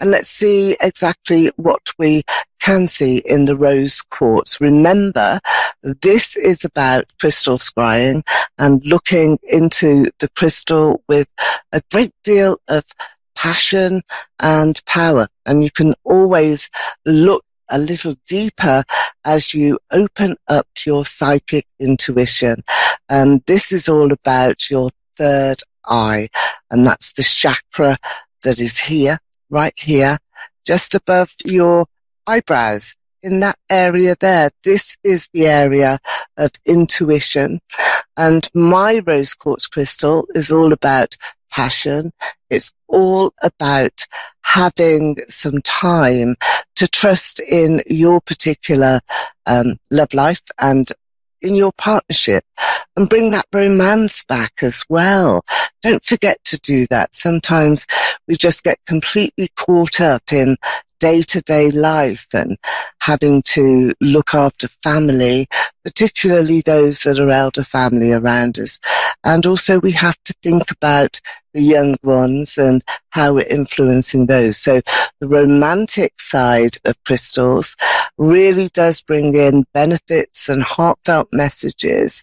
and 0.00 0.10
let's 0.10 0.28
see 0.28 0.76
exactly 0.80 1.50
what 1.56 1.82
we 1.96 2.22
can 2.58 2.88
see 2.88 3.18
in 3.18 3.44
the 3.44 3.54
rose 3.54 4.00
quartz. 4.02 4.60
Remember, 4.60 5.38
this 5.82 6.36
is 6.36 6.64
about 6.64 7.04
crystal 7.20 7.58
scrying 7.58 8.22
and 8.58 8.84
looking 8.84 9.38
into 9.42 10.10
the 10.18 10.28
crystal 10.30 11.04
with 11.06 11.28
a 11.70 11.82
great 11.92 12.12
deal 12.24 12.56
of 12.66 12.82
passion 13.36 14.02
and 14.40 14.80
power. 14.86 15.28
And 15.46 15.62
you 15.62 15.70
can 15.70 15.94
always 16.02 16.68
look 17.06 17.44
a 17.70 17.78
little 17.78 18.16
deeper 18.26 18.84
as 19.24 19.54
you 19.54 19.78
open 19.90 20.36
up 20.48 20.66
your 20.84 21.06
psychic 21.06 21.66
intuition. 21.78 22.64
And 23.08 23.42
this 23.46 23.72
is 23.72 23.88
all 23.88 24.12
about 24.12 24.68
your 24.68 24.90
third 25.16 25.56
eye. 25.84 26.28
And 26.70 26.86
that's 26.86 27.12
the 27.12 27.22
chakra 27.22 27.96
that 28.42 28.60
is 28.60 28.78
here, 28.78 29.18
right 29.48 29.78
here, 29.78 30.18
just 30.66 30.94
above 30.94 31.32
your 31.44 31.86
eyebrows 32.26 32.94
in 33.22 33.40
that 33.40 33.58
area 33.68 34.16
there. 34.18 34.50
This 34.64 34.96
is 35.04 35.28
the 35.32 35.46
area 35.46 35.98
of 36.36 36.50
intuition. 36.66 37.60
And 38.16 38.48
my 38.54 39.00
rose 39.06 39.34
quartz 39.34 39.66
crystal 39.66 40.26
is 40.34 40.52
all 40.52 40.72
about 40.72 41.16
passion. 41.50 42.12
It's 42.48 42.72
all 42.88 43.32
about 43.42 44.06
having 44.42 45.16
some 45.28 45.60
time 45.62 46.36
to 46.76 46.88
trust 46.88 47.40
in 47.40 47.82
your 47.86 48.20
particular 48.20 49.00
um, 49.46 49.76
love 49.90 50.14
life 50.14 50.42
and 50.58 50.86
in 51.42 51.54
your 51.54 51.72
partnership 51.72 52.44
and 52.96 53.08
bring 53.08 53.30
that 53.30 53.46
romance 53.52 54.24
back 54.24 54.52
as 54.62 54.84
well. 54.88 55.42
Don't 55.82 56.04
forget 56.04 56.38
to 56.46 56.58
do 56.58 56.86
that. 56.90 57.14
Sometimes 57.14 57.86
we 58.26 58.36
just 58.36 58.62
get 58.62 58.78
completely 58.86 59.48
caught 59.56 60.00
up 60.00 60.32
in 60.32 60.56
day 61.00 61.22
to 61.22 61.40
day 61.40 61.70
life 61.70 62.26
and 62.32 62.56
having 63.00 63.42
to 63.42 63.92
look 64.00 64.34
after 64.34 64.68
family, 64.82 65.48
particularly 65.84 66.60
those 66.60 67.00
that 67.00 67.18
are 67.18 67.30
elder 67.30 67.64
family 67.64 68.12
around 68.12 68.58
us. 68.58 68.78
And 69.24 69.44
also 69.46 69.80
we 69.80 69.92
have 69.92 70.16
to 70.26 70.34
think 70.42 70.70
about 70.70 71.20
the 71.52 71.62
young 71.62 71.96
ones 72.02 72.58
and 72.58 72.84
how 73.08 73.34
we're 73.34 73.46
influencing 73.46 74.26
those. 74.26 74.58
So 74.58 74.82
the 75.20 75.28
romantic 75.28 76.20
side 76.20 76.76
of 76.84 77.02
crystals 77.04 77.76
really 78.16 78.68
does 78.68 79.00
bring 79.00 79.34
in 79.34 79.64
benefits 79.74 80.48
and 80.48 80.62
heartfelt 80.62 81.30
messages 81.32 82.22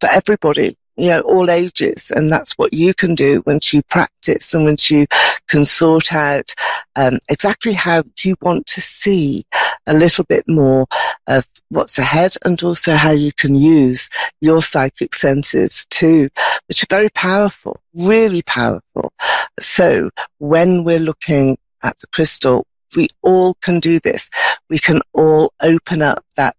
for 0.00 0.08
everybody 0.08 0.76
you 0.98 1.08
know, 1.10 1.20
all 1.20 1.48
ages. 1.48 2.10
And 2.10 2.30
that's 2.30 2.52
what 2.52 2.74
you 2.74 2.92
can 2.92 3.14
do 3.14 3.42
once 3.46 3.72
you 3.72 3.82
practice 3.82 4.52
and 4.54 4.64
once 4.64 4.90
you 4.90 5.06
can 5.46 5.64
sort 5.64 6.12
out 6.12 6.54
um, 6.96 7.18
exactly 7.28 7.72
how 7.72 8.02
you 8.22 8.34
want 8.40 8.66
to 8.66 8.80
see 8.80 9.44
a 9.86 9.94
little 9.94 10.24
bit 10.24 10.44
more 10.48 10.86
of 11.28 11.46
what's 11.68 11.98
ahead 11.98 12.34
and 12.44 12.60
also 12.62 12.96
how 12.96 13.12
you 13.12 13.32
can 13.32 13.54
use 13.54 14.10
your 14.40 14.60
psychic 14.60 15.14
senses 15.14 15.86
too, 15.88 16.28
which 16.66 16.82
are 16.82 16.90
very 16.90 17.10
powerful, 17.10 17.80
really 17.94 18.42
powerful. 18.42 19.12
So 19.60 20.10
when 20.38 20.84
we're 20.84 20.98
looking 20.98 21.58
at 21.82 21.98
the 22.00 22.08
crystal, 22.08 22.66
we 22.96 23.08
all 23.22 23.54
can 23.54 23.80
do 23.80 24.00
this. 24.00 24.30
We 24.68 24.78
can 24.78 25.00
all 25.12 25.52
open 25.60 26.02
up 26.02 26.24
that 26.36 26.56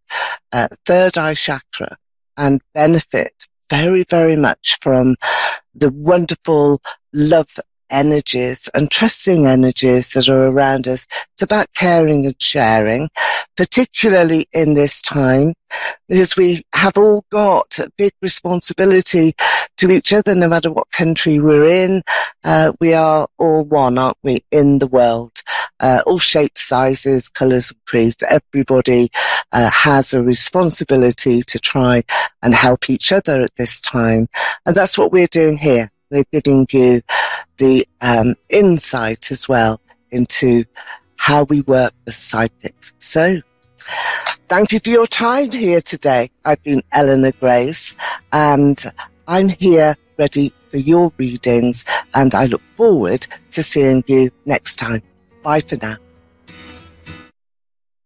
uh, 0.54 0.69
third 0.86 1.17
eye 1.17 1.34
chakra 1.34 1.97
and 2.38 2.62
benefit 2.73 3.48
very, 3.69 4.03
very 4.10 4.36
much 4.36 4.77
from 4.82 5.15
the 5.75 5.91
wonderful 5.91 6.82
love 7.13 7.49
energies 7.89 8.69
and 8.73 8.89
trusting 8.89 9.45
energies 9.45 10.12
that 10.12 10.30
are 10.30 10.47
around 10.47 10.88
us. 10.88 11.08
It's 11.34 11.41
about 11.41 11.67
caring 11.73 12.25
and 12.25 12.41
sharing, 12.41 13.10
particularly 13.56 14.47
in 14.52 14.73
this 14.73 15.02
time, 15.02 15.54
because 16.08 16.36
we 16.36 16.63
have 16.73 16.97
all 16.97 17.23
got 17.32 17.80
a 17.80 17.91
big 17.97 18.13
responsibility 18.21 19.34
to 19.78 19.91
each 19.91 20.13
other, 20.13 20.36
no 20.36 20.49
matter 20.49 20.71
what 20.71 20.91
country 20.91 21.39
we're 21.39 21.67
in. 21.67 22.02
Uh, 22.43 22.71
we 22.80 22.93
are 22.93 23.28
all 23.38 23.63
one, 23.63 23.97
aren't 23.97 24.17
we, 24.23 24.43
in 24.52 24.80
the 24.80 24.88
world? 24.88 25.32
Uh, 25.80 26.02
all 26.06 26.17
shapes, 26.17 26.67
sizes, 26.67 27.30
colours 27.30 27.71
and 27.71 27.86
creeds. 27.86 28.17
Everybody 28.28 29.10
uh, 29.52 29.69
has 29.69 30.13
a 30.13 30.21
responsibility 30.21 31.41
to 31.43 31.60
try 31.60 32.04
and 32.41 32.54
help 32.54 32.89
each 32.89 33.12
other 33.12 33.41
at 33.41 33.56
this 33.56 33.80
time. 33.80 34.28
And 34.65 34.75
that's 34.75 34.97
what 34.97 35.12
we're 35.12 35.28
doing 35.28 35.58
here. 35.58 35.91
We're 36.10 36.26
giving 36.32 36.67
you 36.72 37.02
the 37.58 37.88
um, 38.02 38.36
insight 38.50 39.32
as 39.32 39.48
well 39.48 39.80
into 40.12 40.65
how 41.15 41.43
we 41.43 41.62
work 41.62 41.93
as 42.08 42.17
psychics. 42.17 42.93
So 42.98 43.41
thank 44.48 44.72
you 44.72 44.80
for 44.80 44.89
your 44.89 45.08
time 45.08 45.52
here 45.52 45.82
today. 45.82 46.32
I've 46.43 46.63
been 46.63 46.82
Eleanor 46.91 47.34
Grace 47.34 47.95
and 48.32 48.82
I'm 49.28 49.50
here 49.50 49.95
ready 50.17 50.52
for 50.72 50.78
your 50.78 51.12
readings 51.17 51.86
and 52.13 52.34
I 52.34 52.45
look 52.45 52.62
forward 52.76 53.28
to 53.52 53.63
seeing 53.63 54.04
you 54.08 54.32
next 54.45 54.78
time. 54.78 55.04
Bye 55.43 55.62
for 55.62 55.78
now. 55.78 55.98